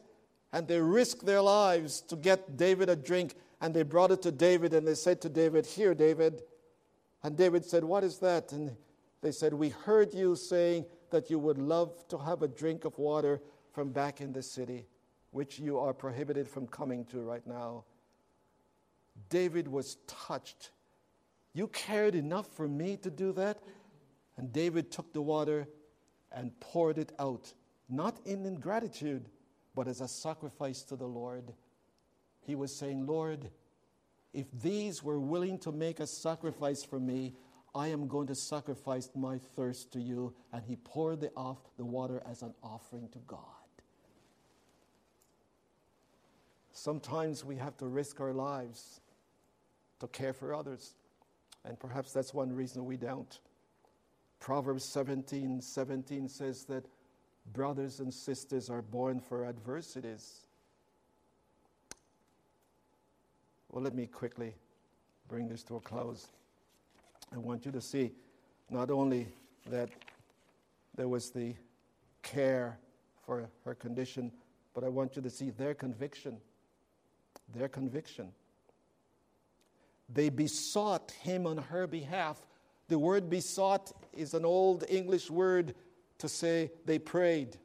and 0.52 0.68
they 0.68 0.80
risked 0.80 1.24
their 1.24 1.40
lives 1.40 2.02
to 2.02 2.16
get 2.16 2.56
David 2.56 2.88
a 2.88 2.96
drink. 2.96 3.34
And 3.60 3.72
they 3.72 3.82
brought 3.82 4.10
it 4.10 4.22
to 4.22 4.32
David, 4.32 4.74
and 4.74 4.86
they 4.86 4.94
said 4.94 5.20
to 5.22 5.28
David, 5.28 5.66
Here, 5.66 5.94
David. 5.94 6.42
And 7.22 7.36
David 7.36 7.64
said, 7.64 7.84
What 7.84 8.04
is 8.04 8.18
that? 8.18 8.52
And 8.52 8.76
they 9.22 9.32
said, 9.32 9.54
We 9.54 9.70
heard 9.70 10.12
you 10.12 10.34
saying 10.34 10.86
that 11.10 11.30
you 11.30 11.38
would 11.38 11.58
love 11.58 12.06
to 12.08 12.18
have 12.18 12.42
a 12.42 12.48
drink 12.48 12.84
of 12.84 12.98
water 12.98 13.40
from 13.72 13.90
back 13.90 14.20
in 14.20 14.32
the 14.32 14.42
city, 14.42 14.86
which 15.32 15.58
you 15.58 15.78
are 15.78 15.92
prohibited 15.92 16.48
from 16.48 16.66
coming 16.66 17.04
to 17.06 17.20
right 17.20 17.46
now. 17.46 17.84
David 19.28 19.66
was 19.66 19.96
touched. 20.06 20.70
You 21.54 21.66
cared 21.68 22.14
enough 22.14 22.46
for 22.54 22.68
me 22.68 22.96
to 22.98 23.10
do 23.10 23.32
that? 23.32 23.58
And 24.36 24.52
David 24.52 24.90
took 24.90 25.12
the 25.12 25.20
water 25.20 25.66
and 26.30 26.58
poured 26.60 26.98
it 26.98 27.12
out, 27.18 27.52
not 27.88 28.18
in 28.24 28.46
ingratitude, 28.46 29.28
but 29.74 29.88
as 29.88 30.00
a 30.00 30.08
sacrifice 30.08 30.82
to 30.84 30.96
the 30.96 31.06
Lord. 31.06 31.52
He 32.40 32.54
was 32.54 32.74
saying, 32.74 33.06
Lord, 33.06 33.50
if 34.32 34.46
these 34.60 35.02
were 35.02 35.20
willing 35.20 35.58
to 35.60 35.72
make 35.72 36.00
a 36.00 36.06
sacrifice 36.06 36.84
for 36.84 36.98
me, 36.98 37.34
I 37.74 37.88
am 37.88 38.06
going 38.06 38.26
to 38.26 38.34
sacrifice 38.34 39.08
my 39.14 39.38
thirst 39.56 39.92
to 39.92 40.00
you. 40.00 40.34
And 40.52 40.62
he 40.64 40.76
poured 40.76 41.20
the, 41.20 41.30
off, 41.36 41.58
the 41.76 41.84
water 41.84 42.22
as 42.28 42.42
an 42.42 42.54
offering 42.62 43.08
to 43.10 43.18
God. 43.26 43.61
Sometimes 46.82 47.44
we 47.44 47.54
have 47.54 47.76
to 47.76 47.86
risk 47.86 48.20
our 48.20 48.32
lives 48.32 49.00
to 50.00 50.08
care 50.08 50.32
for 50.32 50.52
others. 50.52 50.96
And 51.64 51.78
perhaps 51.78 52.12
that's 52.12 52.34
one 52.34 52.52
reason 52.52 52.84
we 52.84 52.96
don't. 52.96 53.38
Proverbs 54.40 54.82
17 54.86 55.60
17 55.60 56.28
says 56.28 56.64
that 56.64 56.84
brothers 57.52 58.00
and 58.00 58.12
sisters 58.12 58.68
are 58.68 58.82
born 58.82 59.20
for 59.20 59.44
adversities. 59.44 60.40
Well, 63.70 63.84
let 63.84 63.94
me 63.94 64.06
quickly 64.06 64.52
bring 65.28 65.46
this 65.46 65.62
to 65.64 65.76
a 65.76 65.80
close. 65.80 66.26
I 67.32 67.38
want 67.38 67.64
you 67.64 67.70
to 67.70 67.80
see 67.80 68.10
not 68.70 68.90
only 68.90 69.28
that 69.70 69.88
there 70.96 71.06
was 71.06 71.30
the 71.30 71.54
care 72.24 72.76
for 73.24 73.48
her 73.64 73.76
condition, 73.76 74.32
but 74.74 74.82
I 74.82 74.88
want 74.88 75.14
you 75.14 75.22
to 75.22 75.30
see 75.30 75.50
their 75.50 75.74
conviction. 75.74 76.38
Their 77.54 77.68
conviction. 77.68 78.28
They 80.12 80.28
besought 80.28 81.12
him 81.22 81.46
on 81.46 81.58
her 81.58 81.86
behalf. 81.86 82.38
The 82.88 82.98
word 82.98 83.30
besought 83.30 83.92
is 84.12 84.34
an 84.34 84.44
old 84.44 84.84
English 84.88 85.30
word 85.30 85.74
to 86.18 86.28
say 86.28 86.70
they 86.84 86.98
prayed. 86.98 87.56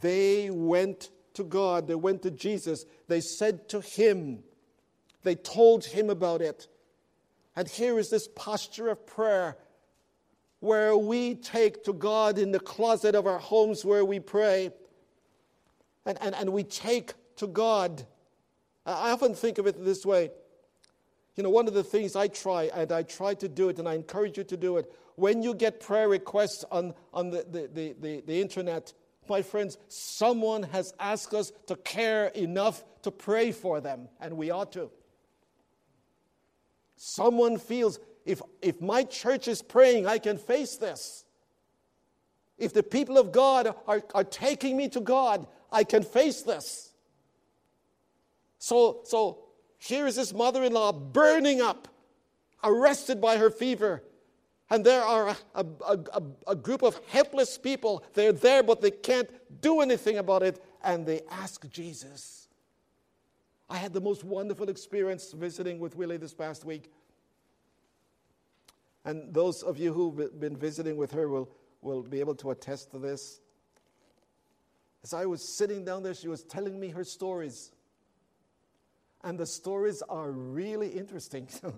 They 0.00 0.50
went 0.50 1.10
to 1.34 1.44
God, 1.44 1.86
they 1.86 1.94
went 1.94 2.22
to 2.22 2.30
Jesus, 2.30 2.84
they 3.06 3.20
said 3.20 3.68
to 3.70 3.80
him, 3.80 4.42
they 5.22 5.34
told 5.34 5.84
him 5.84 6.10
about 6.10 6.42
it. 6.42 6.68
And 7.56 7.68
here 7.68 7.98
is 7.98 8.10
this 8.10 8.28
posture 8.28 8.88
of 8.88 9.06
prayer 9.06 9.56
where 10.60 10.96
we 10.96 11.34
take 11.34 11.84
to 11.84 11.92
God 11.92 12.38
in 12.38 12.50
the 12.50 12.60
closet 12.60 13.14
of 13.14 13.26
our 13.26 13.38
homes 13.38 13.84
where 13.84 14.04
we 14.04 14.20
pray. 14.20 14.70
And, 16.04 16.18
and, 16.20 16.34
and 16.34 16.52
we 16.52 16.64
take 16.64 17.12
to 17.38 17.46
God. 17.46 18.06
I 18.86 19.10
often 19.10 19.34
think 19.34 19.58
of 19.58 19.66
it 19.66 19.84
this 19.84 20.06
way. 20.06 20.30
You 21.36 21.42
know, 21.42 21.50
one 21.50 21.68
of 21.68 21.74
the 21.74 21.84
things 21.84 22.16
I 22.16 22.28
try, 22.28 22.64
and 22.74 22.90
I 22.90 23.02
try 23.02 23.34
to 23.34 23.48
do 23.48 23.68
it, 23.68 23.78
and 23.78 23.88
I 23.88 23.94
encourage 23.94 24.38
you 24.38 24.44
to 24.44 24.56
do 24.56 24.76
it, 24.76 24.92
when 25.14 25.42
you 25.42 25.54
get 25.54 25.80
prayer 25.80 26.08
requests 26.08 26.64
on, 26.70 26.94
on 27.12 27.30
the, 27.30 27.44
the, 27.48 27.70
the, 27.72 27.94
the, 28.00 28.20
the 28.26 28.40
internet, 28.40 28.92
my 29.28 29.42
friends, 29.42 29.78
someone 29.88 30.62
has 30.64 30.94
asked 30.98 31.34
us 31.34 31.52
to 31.66 31.76
care 31.76 32.26
enough 32.28 32.84
to 33.02 33.10
pray 33.10 33.52
for 33.52 33.80
them, 33.80 34.08
and 34.20 34.36
we 34.36 34.50
ought 34.50 34.72
to. 34.72 34.90
Someone 36.96 37.58
feels 37.58 38.00
if, 38.24 38.42
if 38.60 38.80
my 38.80 39.04
church 39.04 39.48
is 39.48 39.62
praying, 39.62 40.06
I 40.06 40.18
can 40.18 40.38
face 40.38 40.76
this. 40.76 41.24
If 42.58 42.72
the 42.72 42.82
people 42.82 43.16
of 43.16 43.32
God 43.32 43.74
are, 43.86 44.02
are 44.14 44.24
taking 44.24 44.76
me 44.76 44.88
to 44.90 45.00
God, 45.00 45.46
I 45.70 45.84
can 45.84 46.02
face 46.02 46.42
this. 46.42 46.87
So, 48.58 49.00
so 49.04 49.44
here 49.78 50.06
is 50.06 50.16
this 50.16 50.34
mother 50.34 50.64
in 50.64 50.72
law 50.72 50.92
burning 50.92 51.60
up, 51.60 51.88
arrested 52.62 53.20
by 53.20 53.36
her 53.36 53.50
fever. 53.50 54.02
And 54.70 54.84
there 54.84 55.02
are 55.02 55.28
a, 55.28 55.36
a, 55.54 55.66
a, 55.86 56.22
a, 56.48 56.56
group 56.56 56.82
of 56.82 57.00
helpless 57.08 57.56
people. 57.56 58.04
They're 58.12 58.32
there, 58.32 58.62
but 58.62 58.82
they 58.82 58.90
can't 58.90 59.30
do 59.62 59.80
anything 59.80 60.18
about 60.18 60.42
it. 60.42 60.62
And 60.82 61.06
they 61.06 61.22
ask 61.30 61.68
Jesus. 61.70 62.48
I 63.70 63.76
had 63.78 63.94
the 63.94 64.00
most 64.00 64.24
wonderful 64.24 64.68
experience 64.68 65.32
visiting 65.32 65.78
with 65.78 65.96
Willie 65.96 66.18
this 66.18 66.34
past 66.34 66.64
week. 66.64 66.90
And 69.04 69.32
those 69.32 69.62
of 69.62 69.78
you 69.78 69.92
who've 69.92 70.38
been 70.38 70.56
visiting 70.56 70.96
with 70.96 71.12
her 71.12 71.28
will, 71.28 71.48
will 71.80 72.02
be 72.02 72.20
able 72.20 72.34
to 72.36 72.50
attest 72.50 72.90
to 72.90 72.98
this. 72.98 73.40
As 75.02 75.14
I 75.14 75.24
was 75.24 75.56
sitting 75.56 75.84
down 75.84 76.02
there, 76.02 76.12
she 76.12 76.28
was 76.28 76.42
telling 76.42 76.78
me 76.78 76.88
her 76.88 77.04
stories. 77.04 77.72
And 79.24 79.38
the 79.38 79.46
stories 79.46 80.02
are 80.02 80.30
really 80.30 80.88
interesting. 80.88 81.48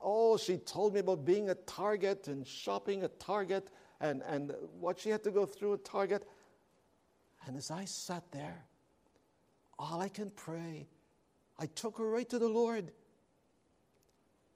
oh, 0.00 0.36
she 0.36 0.58
told 0.58 0.94
me 0.94 1.00
about 1.00 1.24
being 1.24 1.48
at 1.48 1.66
Target 1.66 2.28
and 2.28 2.46
shopping 2.46 3.02
at 3.02 3.20
Target 3.20 3.70
and, 4.00 4.22
and 4.26 4.52
what 4.78 4.98
she 4.98 5.10
had 5.10 5.22
to 5.24 5.30
go 5.30 5.46
through 5.46 5.74
at 5.74 5.84
Target. 5.84 6.26
And 7.46 7.56
as 7.56 7.70
I 7.70 7.84
sat 7.84 8.24
there, 8.32 8.64
all 9.78 10.00
I 10.00 10.08
can 10.08 10.30
pray. 10.30 10.88
I 11.58 11.66
took 11.66 11.98
her 11.98 12.08
right 12.08 12.28
to 12.30 12.38
the 12.38 12.48
Lord. 12.48 12.90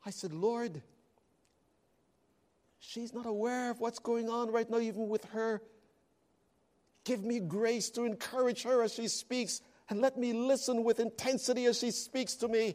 I 0.05 0.11
said, 0.11 0.33
Lord, 0.33 0.83
she's 2.79 3.15
not 3.15 3.27
aware 3.27 3.71
of 3.71 3.81
what's 3.81 3.99
going 3.99 4.29
on 4.29 4.51
right 4.51 4.69
now, 4.69 4.79
even 4.79 5.09
with 5.09 5.25
her. 5.27 5.63
Give 7.05 7.23
me 7.23 7.41
grace 7.41 7.91
to 7.91 8.05
encourage 8.05 8.63
her 8.63 8.83
as 8.83 8.95
she 8.95 9.09
speaks, 9.09 9.61
and 9.89 10.01
let 10.01 10.17
me 10.17 10.33
listen 10.33 10.85
with 10.85 11.01
intensity 11.01 11.67
as 11.67 11.79
she 11.79 11.91
speaks 11.91 12.35
to 12.37 12.49
me. 12.49 12.75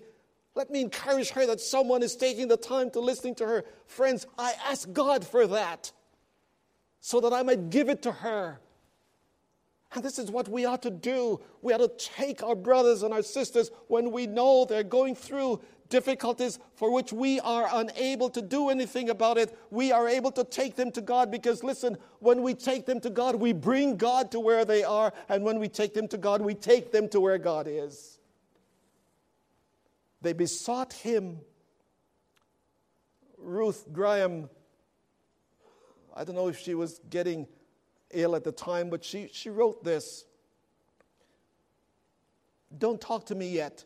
Let 0.55 0.70
me 0.70 0.82
encourage 0.82 1.30
her 1.32 1.45
that 1.45 1.60
someone 1.60 2.03
is 2.03 2.16
taking 2.16 2.47
the 2.47 2.57
time 2.57 2.91
to 2.91 2.99
listening 2.99 3.36
to 3.36 3.45
her. 3.45 3.66
Friends, 3.88 4.28
I 4.38 4.53
ask 4.68 4.91
God 4.91 5.26
for 5.26 5.47
that 5.47 5.91
so 6.99 7.20
that 7.22 7.34
I 7.34 7.43
might 7.43 7.70
give 7.70 7.89
it 7.89 8.01
to 8.03 8.12
her 8.12 8.60
And 9.93 10.03
this 10.03 10.19
is 10.19 10.29
what 10.29 10.47
we 10.47 10.65
ought 10.65 10.83
to 10.83 10.91
do. 10.91 11.39
We 11.61 11.73
ought 11.73 11.77
to 11.77 11.91
take 11.97 12.43
our 12.43 12.55
brothers 12.55 13.01
and 13.01 13.13
our 13.13 13.23
sisters 13.23 13.71
when 13.87 14.11
we 14.11 14.27
know 14.27 14.65
they're 14.65 14.83
going 14.83 15.15
through 15.15 15.61
difficulties 15.89 16.59
for 16.75 16.93
which 16.93 17.11
we 17.11 17.39
are 17.39 17.67
unable 17.71 18.29
to 18.29 18.41
do 18.41 18.69
anything 18.69 19.09
about 19.09 19.39
it. 19.39 19.57
We 19.71 19.91
are 19.91 20.07
able 20.07 20.31
to 20.33 20.43
take 20.43 20.75
them 20.75 20.91
to 20.91 21.01
God 21.01 21.31
because, 21.31 21.63
listen, 21.63 21.97
when 22.19 22.43
we 22.43 22.53
take 22.53 22.85
them 22.85 22.99
to 23.01 23.09
God, 23.09 23.35
we 23.35 23.51
bring 23.51 23.97
God 23.97 24.29
to 24.31 24.39
where 24.39 24.63
they 24.63 24.83
are. 24.83 25.11
And 25.27 25.43
when 25.43 25.57
we 25.57 25.67
take 25.67 25.95
them 25.95 26.07
to 26.09 26.17
God, 26.17 26.41
we 26.41 26.53
take 26.53 26.91
them 26.91 27.09
to 27.09 27.19
where 27.19 27.39
God 27.39 27.67
is. 27.67 28.19
They 30.21 30.33
besought 30.33 30.93
Him. 30.93 31.39
Ruth 33.37 33.87
Graham, 33.91 34.49
I 36.13 36.25
don't 36.25 36.35
know 36.35 36.49
if 36.49 36.59
she 36.59 36.75
was 36.75 36.99
getting 37.09 37.47
ill 38.12 38.36
at 38.36 38.43
the 38.43 38.51
time, 38.51 38.89
but 38.89 39.03
she, 39.03 39.30
she 39.32 39.49
wrote 39.49 39.84
this 39.84 40.26
Don't 42.78 42.99
talk 42.99 43.26
to 43.28 43.36
me 43.36 43.49
yet. 43.49 43.84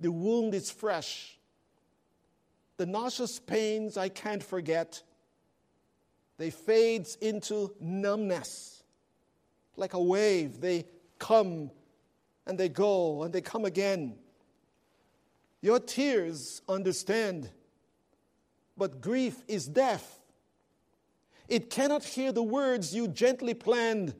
The 0.00 0.12
wound 0.12 0.54
is 0.54 0.70
fresh. 0.70 1.38
The 2.76 2.86
nauseous 2.86 3.40
pains 3.40 3.96
I 3.96 4.08
can't 4.08 4.42
forget. 4.42 5.02
They 6.38 6.50
fades 6.50 7.16
into 7.16 7.74
numbness. 7.80 8.84
Like 9.76 9.94
a 9.94 10.02
wave, 10.02 10.60
they 10.60 10.86
come 11.18 11.70
and 12.46 12.56
they 12.56 12.68
go 12.68 13.24
and 13.24 13.32
they 13.32 13.40
come 13.40 13.64
again. 13.64 14.16
Your 15.60 15.80
tears 15.80 16.62
understand, 16.68 17.50
but 18.76 19.00
grief 19.00 19.36
is 19.48 19.66
deaf. 19.66 20.17
It 21.48 21.70
cannot 21.70 22.04
hear 22.04 22.30
the 22.30 22.42
words 22.42 22.94
you 22.94 23.08
gently 23.08 23.54
planned 23.54 24.14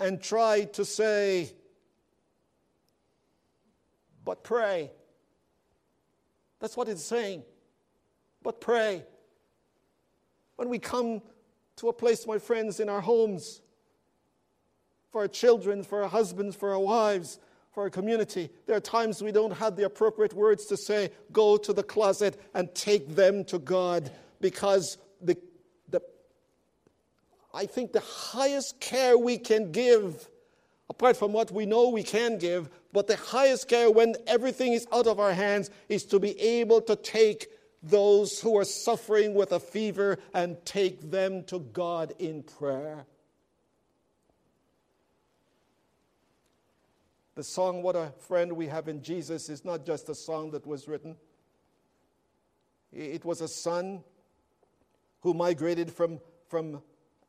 and 0.00 0.20
tried 0.20 0.72
to 0.74 0.84
say, 0.84 1.52
but 4.24 4.42
pray. 4.42 4.90
That's 6.60 6.76
what 6.76 6.88
it's 6.88 7.04
saying. 7.04 7.44
But 8.42 8.60
pray. 8.60 9.04
When 10.56 10.68
we 10.68 10.80
come 10.80 11.22
to 11.76 11.88
a 11.88 11.92
place, 11.92 12.26
my 12.26 12.38
friends, 12.38 12.80
in 12.80 12.88
our 12.88 13.00
homes, 13.00 13.60
for 15.10 15.22
our 15.22 15.28
children, 15.28 15.84
for 15.84 16.02
our 16.02 16.08
husbands, 16.08 16.56
for 16.56 16.72
our 16.72 16.78
wives, 16.80 17.38
for 17.72 17.84
our 17.84 17.90
community, 17.90 18.50
there 18.66 18.76
are 18.76 18.80
times 18.80 19.22
we 19.22 19.32
don't 19.32 19.52
have 19.52 19.76
the 19.76 19.84
appropriate 19.84 20.34
words 20.34 20.66
to 20.66 20.76
say, 20.76 21.10
go 21.32 21.56
to 21.56 21.72
the 21.72 21.82
closet 21.82 22.40
and 22.54 22.74
take 22.74 23.14
them 23.14 23.44
to 23.44 23.58
God 23.60 24.10
because 24.40 24.98
I 27.52 27.66
think 27.66 27.92
the 27.92 28.00
highest 28.00 28.80
care 28.80 29.16
we 29.16 29.38
can 29.38 29.72
give, 29.72 30.28
apart 30.90 31.16
from 31.16 31.32
what 31.32 31.50
we 31.50 31.66
know 31.66 31.88
we 31.88 32.02
can 32.02 32.38
give, 32.38 32.68
but 32.92 33.06
the 33.06 33.16
highest 33.16 33.68
care 33.68 33.90
when 33.90 34.14
everything 34.26 34.72
is 34.72 34.86
out 34.92 35.06
of 35.06 35.18
our 35.18 35.32
hands 35.32 35.70
is 35.88 36.04
to 36.06 36.18
be 36.18 36.38
able 36.38 36.80
to 36.82 36.96
take 36.96 37.48
those 37.82 38.40
who 38.40 38.56
are 38.58 38.64
suffering 38.64 39.34
with 39.34 39.52
a 39.52 39.60
fever 39.60 40.18
and 40.34 40.56
take 40.64 41.10
them 41.10 41.44
to 41.44 41.60
God 41.60 42.12
in 42.18 42.42
prayer. 42.42 43.06
The 47.34 47.44
song, 47.44 47.82
What 47.82 47.94
a 47.94 48.12
Friend 48.18 48.52
We 48.52 48.66
Have 48.66 48.88
in 48.88 49.00
Jesus, 49.00 49.48
is 49.48 49.64
not 49.64 49.86
just 49.86 50.08
a 50.08 50.14
song 50.14 50.50
that 50.50 50.66
was 50.66 50.88
written. 50.88 51.16
It 52.92 53.24
was 53.24 53.40
a 53.40 53.48
son 53.48 54.02
who 55.20 55.34
migrated 55.34 55.92
from, 55.92 56.18
from 56.48 56.82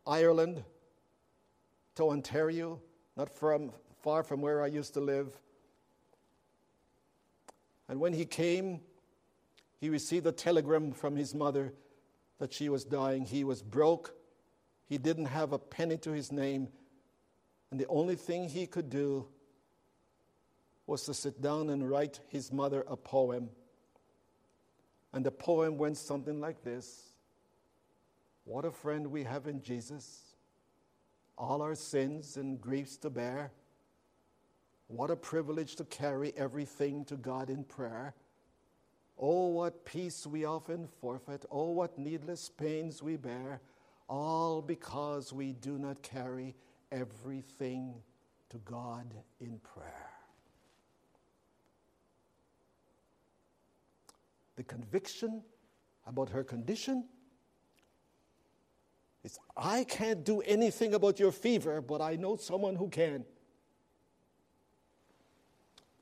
Ireland 0.10 0.64
to 1.94 2.10
Ontario, 2.10 2.82
not 3.16 3.30
from, 3.30 3.72
far 4.02 4.24
from 4.24 4.42
where 4.42 4.64
I 4.64 4.68
used 4.68 4.96
to 4.96 5.00
live. 5.00 5.38
And 7.88 8.00
when 8.00 8.14
he 8.14 8.26
came, 8.26 8.82
he 9.80 9.90
received 9.90 10.26
a 10.26 10.32
telegram 10.32 10.94
from 10.94 11.16
his 11.16 11.36
mother 11.36 11.74
that 12.40 12.52
she 12.52 12.70
was 12.70 12.84
dying. 12.84 13.24
He 13.24 13.44
was 13.44 13.62
broke. 13.62 14.16
He 14.88 14.98
didn't 14.98 15.26
have 15.26 15.54
a 15.54 15.60
penny 15.60 15.98
to 15.98 16.12
his 16.12 16.32
name. 16.32 16.70
And 17.70 17.80
the 17.80 17.88
only 17.88 18.16
thing 18.16 18.50
he 18.50 18.66
could 18.66 18.90
do 18.90 19.28
was 20.88 21.04
to 21.04 21.14
sit 21.14 21.40
down 21.40 21.70
and 21.70 21.88
write 21.88 22.20
his 22.30 22.52
mother 22.52 22.84
a 22.88 22.98
poem. 22.98 23.50
And 25.14 25.24
the 25.24 25.32
poem 25.32 25.78
went 25.78 25.98
something 25.98 26.42
like 26.42 26.64
this 26.64 27.09
what 28.46 28.66
a 28.66 28.72
friend 28.72 29.08
we 29.08 29.24
have 29.24 29.48
in 29.48 29.62
Jesus. 29.62 30.36
All 31.38 31.62
our 31.62 31.76
sins 31.76 32.38
and 32.38 32.60
griefs 32.60 32.98
to 32.98 33.10
bear. 33.10 33.52
What 34.88 35.12
a 35.12 35.16
privilege 35.16 35.76
to 35.76 35.84
carry 35.86 36.34
everything 36.36 37.06
to 37.06 37.16
God 37.16 37.50
in 37.50 37.64
prayer. 37.64 38.16
Oh, 39.20 39.48
what 39.48 39.86
peace 39.86 40.26
we 40.26 40.46
often 40.46 40.88
forfeit. 41.00 41.46
Oh, 41.52 41.72
what 41.72 42.00
needless 42.00 42.50
pains 42.50 43.04
we 43.04 43.18
bear. 43.18 43.62
All 44.08 44.62
because 44.62 45.32
we 45.32 45.54
do 45.54 45.78
not 45.78 46.02
carry 46.02 46.56
everything 46.92 47.94
to 48.50 48.58
God 48.60 49.14
in 49.40 49.60
prayer. 49.60 50.10
The 54.56 54.64
conviction 54.64 55.44
about 56.08 56.30
her 56.30 56.44
condition 56.44 57.06
it's, 59.24 59.38
I 59.58 59.84
can't 59.84 60.24
do 60.24 60.42
anything 60.42 60.94
about 60.94 61.20
your 61.20 61.32
fever, 61.32 61.82
but 61.82 62.02
I 62.02 62.16
know 62.16 62.36
someone 62.38 62.76
who 62.76 62.90
can. 62.90 63.26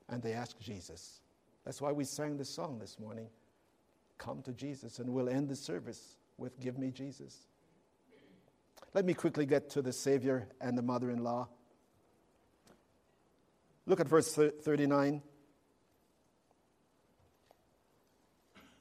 And 0.09 0.21
they 0.21 0.33
ask 0.33 0.57
Jesus. 0.59 1.19
That's 1.65 1.81
why 1.81 1.91
we 1.91 2.03
sang 2.03 2.37
this 2.37 2.49
song 2.49 2.79
this 2.79 2.99
morning 2.99 3.27
Come 4.17 4.41
to 4.43 4.53
Jesus, 4.53 4.97
and 4.97 5.11
we'll 5.11 5.29
end 5.29 5.47
the 5.47 5.55
service 5.55 6.15
with 6.39 6.59
Give 6.59 6.79
Me 6.79 6.89
Jesus. 6.89 7.45
Let 8.95 9.05
me 9.05 9.13
quickly 9.13 9.45
get 9.45 9.69
to 9.71 9.83
the 9.83 9.93
Savior 9.93 10.47
and 10.59 10.75
the 10.75 10.81
mother 10.81 11.11
in 11.11 11.23
law. 11.23 11.49
Look 13.85 13.99
at 13.99 14.07
verse 14.07 14.33
39. 14.33 15.21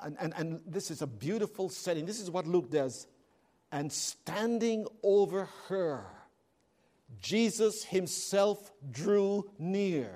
And, 0.01 0.17
and, 0.19 0.35
and 0.37 0.61
this 0.67 0.91
is 0.91 1.03
a 1.03 1.07
beautiful 1.07 1.69
setting. 1.69 2.07
This 2.07 2.21
is 2.21 2.31
what 2.31 2.47
Luke 2.47 2.71
does 2.71 3.07
and 3.73 3.93
standing 3.93 4.87
over 5.03 5.49
her, 5.69 6.07
Jesus 7.21 7.85
himself 7.85 8.73
drew 8.91 9.51
near. 9.59 10.11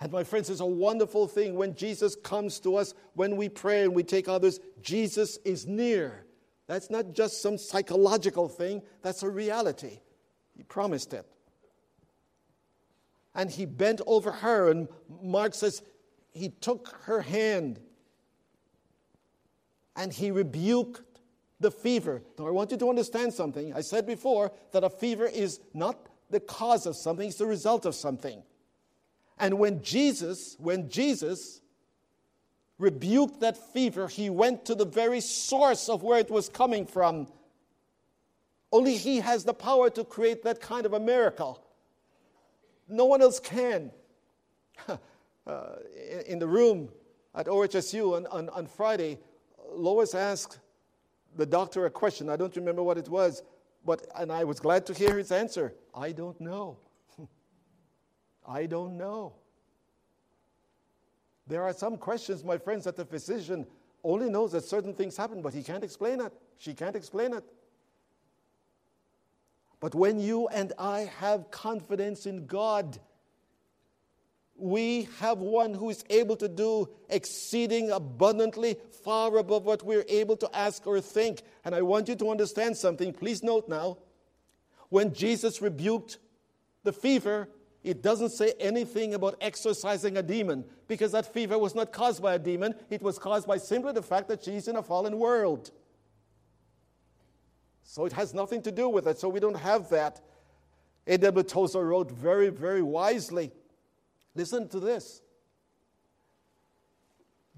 And 0.00 0.12
my 0.12 0.22
friends, 0.22 0.48
it's 0.48 0.60
a 0.60 0.66
wonderful 0.66 1.26
thing 1.26 1.54
when 1.54 1.74
Jesus 1.74 2.14
comes 2.14 2.60
to 2.60 2.76
us, 2.76 2.94
when 3.14 3.36
we 3.36 3.48
pray 3.48 3.82
and 3.82 3.94
we 3.94 4.04
take 4.04 4.28
others, 4.28 4.60
Jesus 4.80 5.38
is 5.44 5.66
near. 5.66 6.24
That's 6.66 6.90
not 6.90 7.14
just 7.14 7.42
some 7.42 7.58
psychological 7.58 8.48
thing, 8.48 8.82
that's 9.02 9.22
a 9.22 9.28
reality. 9.28 10.00
He 10.56 10.62
promised 10.62 11.14
it. 11.14 11.26
And 13.34 13.50
he 13.50 13.66
bent 13.66 14.00
over 14.06 14.30
her, 14.30 14.70
and 14.70 14.88
Mark 15.22 15.54
says 15.54 15.82
he 16.32 16.50
took 16.50 16.88
her 17.04 17.20
hand 17.22 17.80
and 19.96 20.12
he 20.12 20.30
rebuked 20.30 21.02
the 21.60 21.70
fever. 21.70 22.22
Now, 22.38 22.46
I 22.46 22.50
want 22.50 22.70
you 22.70 22.76
to 22.76 22.88
understand 22.88 23.32
something. 23.32 23.72
I 23.74 23.80
said 23.80 24.06
before 24.06 24.52
that 24.72 24.84
a 24.84 24.90
fever 24.90 25.26
is 25.26 25.60
not 25.74 26.08
the 26.30 26.40
cause 26.40 26.86
of 26.86 26.94
something, 26.94 27.28
it's 27.28 27.38
the 27.38 27.46
result 27.46 27.86
of 27.86 27.94
something. 27.94 28.42
And 29.38 29.58
when 29.58 29.82
Jesus, 29.82 30.56
when 30.58 30.88
Jesus 30.88 31.60
rebuked 32.78 33.40
that 33.40 33.56
fever, 33.72 34.08
he 34.08 34.30
went 34.30 34.64
to 34.66 34.74
the 34.74 34.84
very 34.84 35.20
source 35.20 35.88
of 35.88 36.02
where 36.02 36.18
it 36.18 36.30
was 36.30 36.48
coming 36.48 36.86
from. 36.86 37.28
Only 38.70 38.96
he 38.96 39.20
has 39.20 39.44
the 39.44 39.54
power 39.54 39.90
to 39.90 40.04
create 40.04 40.42
that 40.42 40.60
kind 40.60 40.84
of 40.84 40.92
a 40.92 41.00
miracle. 41.00 41.64
No 42.88 43.06
one 43.06 43.22
else 43.22 43.40
can. 43.40 43.90
uh, 45.46 45.62
in 46.26 46.38
the 46.38 46.46
room 46.46 46.88
at 47.34 47.46
OHSU 47.46 48.16
on, 48.16 48.26
on, 48.26 48.48
on 48.50 48.66
Friday, 48.66 49.18
Lois 49.70 50.14
asked 50.14 50.58
the 51.38 51.46
doctor 51.46 51.86
a 51.86 51.90
question. 51.90 52.28
I 52.28 52.36
don't 52.36 52.54
remember 52.56 52.82
what 52.82 52.98
it 52.98 53.08
was, 53.08 53.44
but 53.86 54.06
and 54.16 54.30
I 54.30 54.42
was 54.42 54.58
glad 54.58 54.84
to 54.86 54.92
hear 54.92 55.16
his 55.16 55.30
answer. 55.30 55.72
I 55.94 56.10
don't 56.10 56.38
know. 56.40 56.78
I 58.46 58.66
don't 58.66 58.98
know. 58.98 59.34
There 61.46 61.62
are 61.62 61.72
some 61.72 61.96
questions, 61.96 62.44
my 62.44 62.58
friends, 62.58 62.84
that 62.84 62.96
the 62.96 63.04
physician 63.04 63.66
only 64.02 64.28
knows 64.28 64.52
that 64.52 64.64
certain 64.64 64.92
things 64.92 65.16
happen, 65.16 65.40
but 65.40 65.54
he 65.54 65.62
can't 65.62 65.84
explain 65.84 66.20
it. 66.20 66.32
She 66.58 66.74
can't 66.74 66.96
explain 66.96 67.32
it. 67.32 67.44
But 69.80 69.94
when 69.94 70.18
you 70.18 70.48
and 70.48 70.72
I 70.76 71.10
have 71.20 71.52
confidence 71.52 72.26
in 72.26 72.46
God, 72.46 72.98
we 74.58 75.08
have 75.20 75.38
one 75.38 75.72
who 75.74 75.90
is 75.90 76.04
able 76.10 76.36
to 76.36 76.48
do 76.48 76.88
exceeding 77.08 77.90
abundantly 77.90 78.76
far 79.04 79.36
above 79.38 79.64
what 79.64 79.84
we're 79.84 80.04
able 80.08 80.36
to 80.36 80.56
ask 80.56 80.86
or 80.86 81.00
think. 81.00 81.42
And 81.64 81.74
I 81.74 81.82
want 81.82 82.08
you 82.08 82.16
to 82.16 82.30
understand 82.30 82.76
something. 82.76 83.12
Please 83.12 83.42
note 83.42 83.68
now 83.68 83.98
When 84.88 85.12
Jesus 85.12 85.60
rebuked 85.60 86.18
the 86.82 86.92
fever, 86.92 87.48
it 87.84 88.02
doesn't 88.02 88.30
say 88.30 88.54
anything 88.58 89.14
about 89.14 89.36
exorcising 89.40 90.16
a 90.16 90.22
demon 90.22 90.64
because 90.88 91.12
that 91.12 91.32
fever 91.32 91.58
was 91.58 91.74
not 91.74 91.92
caused 91.92 92.22
by 92.22 92.34
a 92.34 92.38
demon. 92.38 92.74
It 92.90 93.02
was 93.02 93.18
caused 93.18 93.46
by 93.46 93.58
simply 93.58 93.92
the 93.92 94.02
fact 94.02 94.28
that 94.28 94.44
she's 94.44 94.68
in 94.68 94.76
a 94.76 94.82
fallen 94.82 95.18
world. 95.18 95.70
So 97.84 98.04
it 98.04 98.12
has 98.12 98.34
nothing 98.34 98.62
to 98.62 98.72
do 98.72 98.88
with 98.88 99.06
it. 99.06 99.18
So 99.18 99.28
we 99.28 99.40
don't 99.40 99.56
have 99.56 99.88
that. 99.90 100.20
A.W. 101.06 101.42
Tozer 101.42 101.84
wrote 101.84 102.10
very, 102.10 102.50
very 102.50 102.82
wisely. 102.82 103.50
Listen 104.34 104.68
to 104.68 104.80
this. 104.80 105.22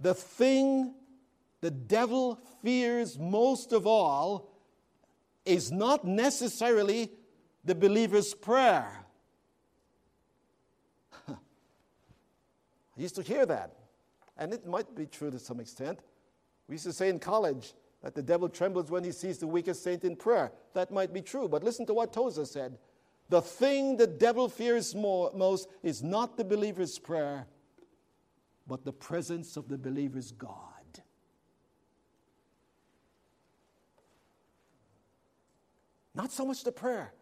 The 0.01 0.15
thing 0.15 0.95
the 1.61 1.71
devil 1.71 2.41
fears 2.63 3.19
most 3.19 3.73
of 3.73 3.87
all 3.87 4.51
is 5.45 5.71
not 5.71 6.05
necessarily 6.05 7.11
the 7.65 7.75
believer's 7.75 8.35
prayer. 8.35 9.05
I 11.29 11.35
used 12.97 13.17
to 13.17 13.23
hear 13.23 13.45
that, 13.47 13.75
and 14.39 14.55
it 14.55 14.67
might 14.67 14.95
be 14.95 15.07
true 15.07 15.31
to 15.31 15.39
some 15.39 15.61
extent. 15.61 16.01
We 16.67 16.75
used 16.75 16.87
to 16.87 16.93
say 16.93 17.09
in 17.09 17.19
college 17.19 17.75
that 18.03 18.15
the 18.15 18.23
devil 18.23 18.49
trembles 18.49 18.91
when 18.91 19.05
he 19.05 19.13
sees 19.13 19.39
the 19.39 19.47
weakest 19.47 19.83
saint 19.83 20.05
in 20.05 20.17
prayer. 20.17 20.53
That 20.73 20.91
might 20.91 21.13
be 21.13 21.21
true, 21.21 21.49
but 21.49 21.63
listen 21.63 21.85
to 21.87 21.95
what 21.95 22.13
Tozer 22.13 22.47
said. 22.47 22.79
The 23.31 23.41
thing 23.41 23.97
the 23.97 24.09
devil 24.09 24.49
fears 24.49 24.93
more, 24.93 25.31
most 25.35 25.69
is 25.85 26.03
not 26.03 26.37
the 26.37 26.45
believer's 26.45 26.99
prayer, 26.99 27.47
but 28.67 28.85
the 28.85 28.93
presence 28.93 29.57
of 29.57 29.69
the 29.69 29.79
believer's 29.79 30.33
God. 30.33 30.51
Not 36.13 36.33
so 36.33 36.45
much 36.45 36.65
the 36.65 36.73
prayer, 36.73 37.13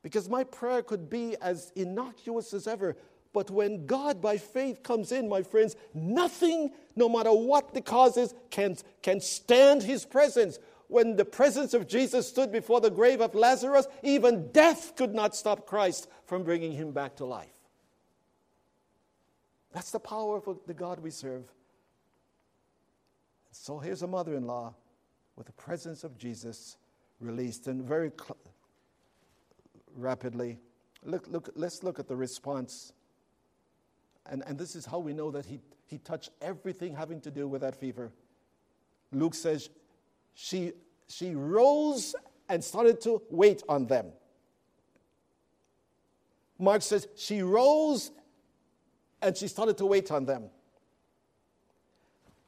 because 0.00 0.28
my 0.28 0.44
prayer 0.44 0.80
could 0.80 1.10
be 1.10 1.36
as 1.42 1.72
innocuous 1.74 2.54
as 2.54 2.68
ever. 2.68 2.96
But 3.32 3.50
when 3.50 3.84
God 3.84 4.22
by 4.22 4.38
faith 4.38 4.84
comes 4.84 5.10
in, 5.10 5.28
my 5.28 5.42
friends, 5.42 5.74
nothing, 5.92 6.70
no 6.94 7.08
matter 7.08 7.32
what 7.32 7.74
the 7.74 7.82
cause 7.82 8.16
is, 8.16 8.32
can, 8.50 8.76
can 9.02 9.20
stand 9.20 9.82
his 9.82 10.06
presence. 10.06 10.60
When 10.88 11.16
the 11.16 11.24
presence 11.24 11.74
of 11.74 11.88
Jesus 11.88 12.28
stood 12.28 12.52
before 12.52 12.80
the 12.80 12.90
grave 12.90 13.20
of 13.20 13.34
Lazarus, 13.34 13.86
even 14.02 14.50
death 14.52 14.94
could 14.96 15.14
not 15.14 15.34
stop 15.34 15.66
Christ 15.66 16.08
from 16.26 16.44
bringing 16.44 16.72
him 16.72 16.92
back 16.92 17.16
to 17.16 17.24
life. 17.24 17.48
That's 19.72 19.90
the 19.90 20.00
power 20.00 20.40
of 20.46 20.60
the 20.66 20.74
God 20.74 21.00
we 21.00 21.10
serve. 21.10 21.44
So 23.50 23.78
here's 23.78 24.02
a 24.02 24.06
mother 24.06 24.34
in 24.34 24.46
law 24.46 24.74
with 25.34 25.46
the 25.46 25.52
presence 25.52 26.04
of 26.04 26.16
Jesus 26.16 26.76
released. 27.20 27.66
And 27.66 27.82
very 27.82 28.10
cl- 28.10 28.36
rapidly, 29.96 30.58
look, 31.04 31.26
look, 31.28 31.50
let's 31.56 31.82
look 31.82 31.98
at 31.98 32.06
the 32.06 32.16
response. 32.16 32.92
And, 34.26 34.42
and 34.46 34.58
this 34.58 34.76
is 34.76 34.86
how 34.86 34.98
we 34.98 35.12
know 35.12 35.30
that 35.30 35.46
he, 35.46 35.60
he 35.86 35.98
touched 35.98 36.30
everything 36.40 36.94
having 36.94 37.20
to 37.22 37.30
do 37.30 37.48
with 37.48 37.62
that 37.62 37.74
fever. 37.74 38.12
Luke 39.12 39.34
says 39.34 39.68
she, 40.36 40.72
she 41.08 41.34
rose 41.34 42.14
and 42.48 42.62
started 42.62 43.00
to 43.00 43.22
wait 43.30 43.62
on 43.68 43.86
them. 43.86 44.12
Mark 46.58 46.82
says 46.82 47.08
she 47.16 47.42
rose 47.42 48.12
and 49.22 49.34
she 49.34 49.48
started 49.48 49.78
to 49.78 49.86
wait 49.86 50.10
on 50.10 50.26
them. 50.26 50.44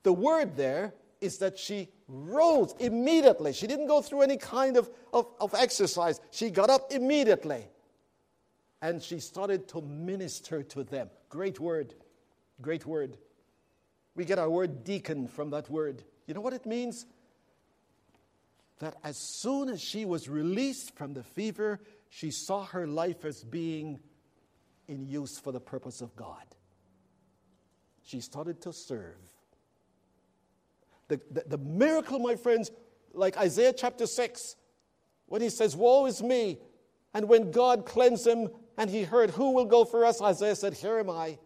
The 0.02 0.12
word 0.12 0.54
there 0.54 0.92
is 1.20 1.38
that 1.38 1.58
she 1.58 1.88
rose 2.06 2.74
immediately. 2.78 3.54
She 3.54 3.66
didn't 3.66 3.88
go 3.88 4.02
through 4.02 4.20
any 4.20 4.36
kind 4.36 4.76
of, 4.76 4.90
of, 5.12 5.26
of 5.40 5.54
exercise. 5.54 6.20
She 6.30 6.50
got 6.50 6.68
up 6.68 6.92
immediately 6.92 7.66
and 8.82 9.02
she 9.02 9.18
started 9.18 9.66
to 9.68 9.80
minister 9.80 10.62
to 10.62 10.84
them. 10.84 11.08
Great 11.30 11.58
word. 11.58 11.94
Great 12.60 12.84
word. 12.84 13.16
We 14.14 14.26
get 14.26 14.38
our 14.38 14.50
word 14.50 14.84
deacon 14.84 15.26
from 15.26 15.50
that 15.50 15.70
word. 15.70 16.02
You 16.26 16.34
know 16.34 16.42
what 16.42 16.52
it 16.52 16.66
means? 16.66 17.06
That 18.78 18.96
as 19.02 19.16
soon 19.16 19.68
as 19.68 19.80
she 19.80 20.04
was 20.04 20.28
released 20.28 20.94
from 20.96 21.14
the 21.14 21.22
fever, 21.22 21.80
she 22.10 22.30
saw 22.30 22.64
her 22.66 22.86
life 22.86 23.24
as 23.24 23.42
being 23.44 23.98
in 24.86 25.06
use 25.06 25.38
for 25.38 25.52
the 25.52 25.60
purpose 25.60 26.00
of 26.00 26.14
God. 26.16 26.44
She 28.02 28.20
started 28.20 28.62
to 28.62 28.72
serve. 28.72 29.18
The, 31.08 31.20
the, 31.30 31.44
the, 31.46 31.58
miracle, 31.58 32.18
my 32.18 32.36
friends, 32.36 32.70
like 33.12 33.36
Isaiah 33.36 33.72
chapter 33.72 34.06
6, 34.06 34.56
when 35.26 35.42
he 35.42 35.50
says, 35.50 35.76
Woe 35.76 36.06
is 36.06 36.22
me. 36.22 36.58
And 37.14 37.28
when 37.28 37.50
God 37.50 37.86
cleansed 37.86 38.26
him 38.26 38.48
and 38.76 38.88
he 38.90 39.02
heard, 39.02 39.30
Who 39.30 39.52
will 39.52 39.64
go 39.64 39.84
for 39.84 40.04
us? 40.04 40.22
Isaiah 40.22 40.56
said, 40.56 40.74
Here 40.74 40.98
am 40.98 41.10
I. 41.10 41.38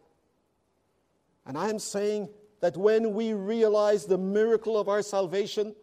And 1.46 1.56
I 1.56 1.68
am 1.68 1.78
saying 1.78 2.28
that 2.60 2.76
when 2.76 3.12
we 3.14 3.32
realize 3.32 4.06
the 4.06 4.18
miracle 4.18 4.78
of 4.78 4.88
our 4.88 5.02
salvation, 5.02 5.74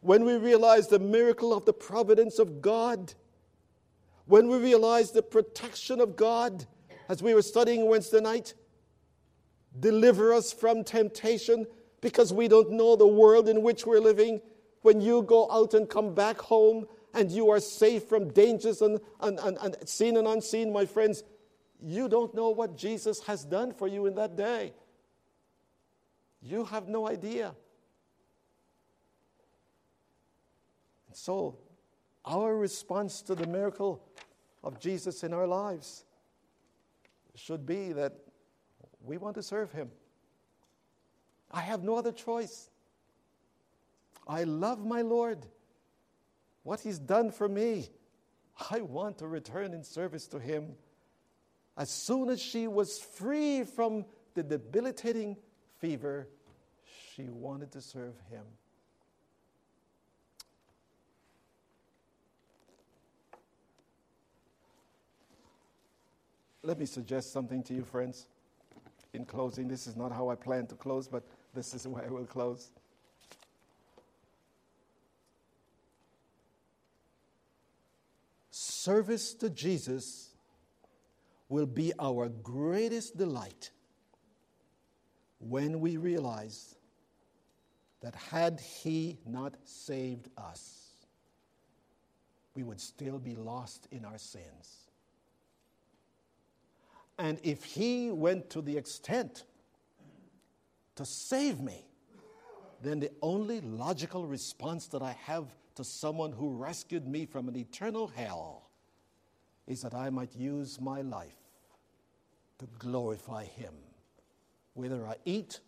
when 0.00 0.24
we 0.24 0.36
realize 0.36 0.88
the 0.88 0.98
miracle 0.98 1.52
of 1.52 1.64
the 1.64 1.72
providence 1.72 2.38
of 2.38 2.62
God, 2.62 3.14
when 4.26 4.48
we 4.48 4.58
realize 4.58 5.10
the 5.10 5.22
protection 5.22 6.00
of 6.00 6.16
God, 6.16 6.66
as 7.08 7.22
we 7.22 7.34
were 7.34 7.42
studying 7.42 7.86
Wednesday 7.86 8.20
night, 8.20 8.54
deliver 9.78 10.32
us 10.32 10.52
from 10.52 10.84
temptation 10.84 11.66
because 12.00 12.32
we 12.32 12.48
don't 12.48 12.70
know 12.70 12.96
the 12.96 13.06
world 13.06 13.48
in 13.48 13.62
which 13.62 13.86
we're 13.86 14.00
living. 14.00 14.40
When 14.82 15.00
you 15.00 15.22
go 15.22 15.50
out 15.50 15.74
and 15.74 15.88
come 15.88 16.14
back 16.14 16.38
home 16.38 16.86
and 17.12 17.30
you 17.30 17.50
are 17.50 17.60
safe 17.60 18.04
from 18.04 18.32
dangers 18.32 18.80
and, 18.80 19.00
and, 19.20 19.38
and, 19.40 19.58
and 19.58 19.88
seen 19.88 20.16
and 20.16 20.26
unseen, 20.26 20.72
my 20.72 20.86
friends, 20.86 21.22
you 21.82 22.08
don't 22.08 22.34
know 22.34 22.50
what 22.50 22.76
Jesus 22.76 23.20
has 23.24 23.44
done 23.44 23.72
for 23.72 23.88
you 23.88 24.06
in 24.06 24.14
that 24.14 24.36
day. 24.36 24.72
You 26.40 26.64
have 26.64 26.88
no 26.88 27.06
idea. 27.06 27.54
And 31.10 31.16
so, 31.16 31.58
our 32.24 32.56
response 32.56 33.20
to 33.22 33.34
the 33.34 33.48
miracle 33.48 34.00
of 34.62 34.78
Jesus 34.78 35.24
in 35.24 35.34
our 35.34 35.46
lives 35.46 36.04
should 37.34 37.66
be 37.66 37.92
that 37.94 38.12
we 39.02 39.16
want 39.16 39.34
to 39.34 39.42
serve 39.42 39.72
Him. 39.72 39.90
I 41.50 41.62
have 41.62 41.82
no 41.82 41.96
other 41.96 42.12
choice. 42.12 42.70
I 44.28 44.44
love 44.44 44.86
my 44.86 45.02
Lord. 45.02 45.46
What 46.62 46.78
He's 46.78 47.00
done 47.00 47.32
for 47.32 47.48
me, 47.48 47.88
I 48.70 48.80
want 48.80 49.18
to 49.18 49.26
return 49.26 49.74
in 49.74 49.82
service 49.82 50.28
to 50.28 50.38
Him. 50.38 50.76
As 51.76 51.90
soon 51.90 52.28
as 52.28 52.40
she 52.40 52.68
was 52.68 53.00
free 53.00 53.64
from 53.64 54.04
the 54.34 54.44
debilitating 54.44 55.38
fever, 55.78 56.28
she 57.16 57.24
wanted 57.24 57.72
to 57.72 57.80
serve 57.80 58.14
Him. 58.30 58.44
Let 66.62 66.78
me 66.78 66.86
suggest 66.86 67.32
something 67.32 67.62
to 67.64 67.74
you, 67.74 67.84
friends. 67.84 68.26
In 69.12 69.24
closing, 69.24 69.66
this 69.66 69.86
is 69.86 69.96
not 69.96 70.12
how 70.12 70.28
I 70.28 70.34
plan 70.34 70.66
to 70.68 70.74
close, 70.74 71.08
but 71.08 71.24
this 71.54 71.74
is 71.74 71.86
where 71.88 72.04
I 72.04 72.08
will 72.08 72.26
close. 72.26 72.70
Service 78.50 79.34
to 79.34 79.50
Jesus 79.50 80.30
will 81.48 81.66
be 81.66 81.92
our 81.98 82.28
greatest 82.28 83.16
delight 83.16 83.70
when 85.40 85.80
we 85.80 85.96
realize 85.96 86.76
that 88.00 88.14
had 88.14 88.60
He 88.60 89.18
not 89.26 89.56
saved 89.64 90.28
us, 90.36 90.90
we 92.54 92.62
would 92.62 92.80
still 92.80 93.18
be 93.18 93.34
lost 93.34 93.88
in 93.90 94.04
our 94.04 94.18
sins. 94.18 94.79
And 97.20 97.38
if 97.42 97.64
He 97.64 98.10
went 98.10 98.48
to 98.50 98.62
the 98.62 98.74
extent 98.74 99.44
to 100.96 101.04
save 101.04 101.60
me, 101.60 101.84
then 102.82 102.98
the 102.98 103.10
only 103.20 103.60
logical 103.60 104.26
response 104.26 104.86
that 104.86 105.02
I 105.02 105.14
have 105.24 105.44
to 105.74 105.84
someone 105.84 106.32
who 106.32 106.48
rescued 106.48 107.06
me 107.06 107.26
from 107.26 107.46
an 107.46 107.56
eternal 107.56 108.06
hell 108.06 108.70
is 109.66 109.82
that 109.82 109.92
I 109.92 110.08
might 110.08 110.34
use 110.34 110.80
my 110.80 111.02
life 111.02 111.36
to 112.58 112.66
glorify 112.78 113.44
Him. 113.44 113.74
Whether 114.72 115.06
I 115.06 115.16
eat 115.26 115.60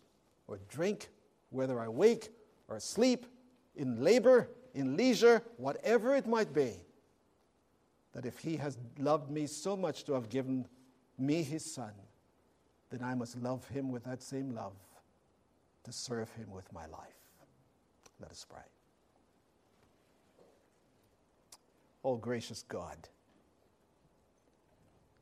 or 0.47 0.57
drink, 0.69 1.09
whether 1.51 1.79
I 1.79 1.87
wake 1.87 2.31
or 2.67 2.79
sleep, 2.79 3.27
in 3.75 4.03
labor, 4.03 4.49
in 4.73 4.97
leisure, 4.97 5.43
whatever 5.57 6.15
it 6.15 6.25
might 6.25 6.51
be, 6.51 6.73
that 8.13 8.25
if 8.25 8.39
He 8.39 8.57
has 8.57 8.75
loved 8.97 9.29
me 9.29 9.45
so 9.45 9.77
much 9.77 10.03
to 10.05 10.13
have 10.13 10.29
given 10.29 10.65
me 11.25 11.43
His 11.43 11.73
Son, 11.73 11.93
then 12.89 13.01
I 13.03 13.15
must 13.15 13.37
love 13.37 13.67
Him 13.69 13.91
with 13.91 14.03
that 14.05 14.21
same 14.21 14.53
love 14.53 14.75
to 15.83 15.91
serve 15.91 16.31
Him 16.33 16.51
with 16.51 16.71
my 16.73 16.85
life. 16.87 17.19
Let 18.19 18.31
us 18.31 18.45
pray. 18.49 18.63
oh 22.03 22.17
gracious 22.17 22.63
God. 22.63 22.97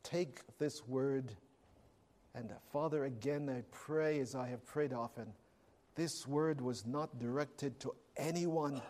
Take 0.03 0.39
this 0.57 0.87
word, 0.87 1.35
and 2.33 2.51
Father, 2.73 3.05
again, 3.05 3.49
I 3.49 3.63
pray 3.71 4.19
as 4.19 4.35
I 4.35 4.47
have 4.47 4.65
prayed 4.65 4.93
often, 4.93 5.27
this 5.95 6.27
word 6.27 6.59
was 6.59 6.85
not 6.85 7.19
directed 7.19 7.79
to 7.81 7.93
anyone. 8.17 8.81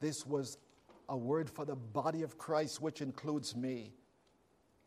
This 0.00 0.24
was 0.26 0.56
a 1.08 1.16
word 1.16 1.50
for 1.50 1.64
the 1.64 1.76
body 1.76 2.22
of 2.22 2.38
Christ, 2.38 2.80
which 2.80 3.02
includes 3.02 3.54
me. 3.54 3.92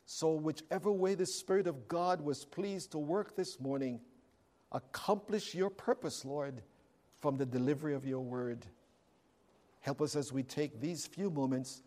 So, 0.05 0.33
whichever 0.33 0.91
way 0.91 1.15
the 1.15 1.25
Spirit 1.25 1.67
of 1.67 1.87
God 1.87 2.21
was 2.21 2.45
pleased 2.45 2.91
to 2.91 2.97
work 2.97 3.35
this 3.35 3.59
morning, 3.59 4.01
accomplish 4.71 5.55
your 5.55 5.69
purpose, 5.69 6.25
Lord, 6.25 6.61
from 7.19 7.37
the 7.37 7.45
delivery 7.45 7.93
of 7.93 8.05
your 8.05 8.19
word. 8.19 8.65
Help 9.79 10.01
us 10.01 10.15
as 10.15 10.33
we 10.33 10.43
take 10.43 10.81
these 10.81 11.07
few 11.07 11.29
moments 11.29 11.81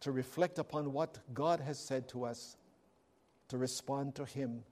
to 0.00 0.12
reflect 0.12 0.58
upon 0.58 0.92
what 0.92 1.18
God 1.34 1.60
has 1.60 1.78
said 1.78 2.08
to 2.10 2.24
us, 2.24 2.56
to 3.48 3.58
respond 3.58 4.14
to 4.14 4.24
Him 4.24 4.62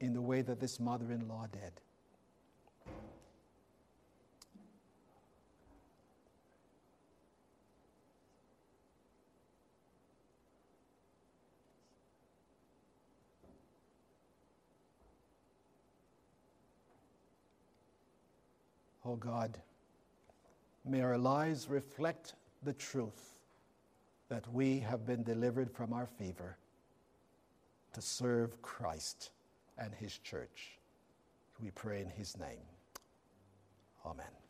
in 0.00 0.14
the 0.14 0.22
way 0.22 0.42
that 0.42 0.60
this 0.60 0.80
mother 0.80 1.12
in 1.12 1.28
law 1.28 1.46
did. 1.52 1.72
Oh 19.12 19.16
God, 19.16 19.58
may 20.86 21.02
our 21.02 21.18
lives 21.18 21.68
reflect 21.68 22.32
the 22.62 22.72
truth 22.72 23.40
that 24.30 24.50
we 24.50 24.78
have 24.78 25.04
been 25.04 25.22
delivered 25.22 25.70
from 25.70 25.92
our 25.92 26.06
fever 26.06 26.56
to 27.92 28.00
serve 28.00 28.62
Christ 28.62 29.28
and 29.76 29.92
His 29.92 30.16
church. 30.16 30.78
We 31.62 31.72
pray 31.72 32.00
in 32.00 32.08
His 32.08 32.38
name. 32.38 32.64
Amen. 34.06 34.41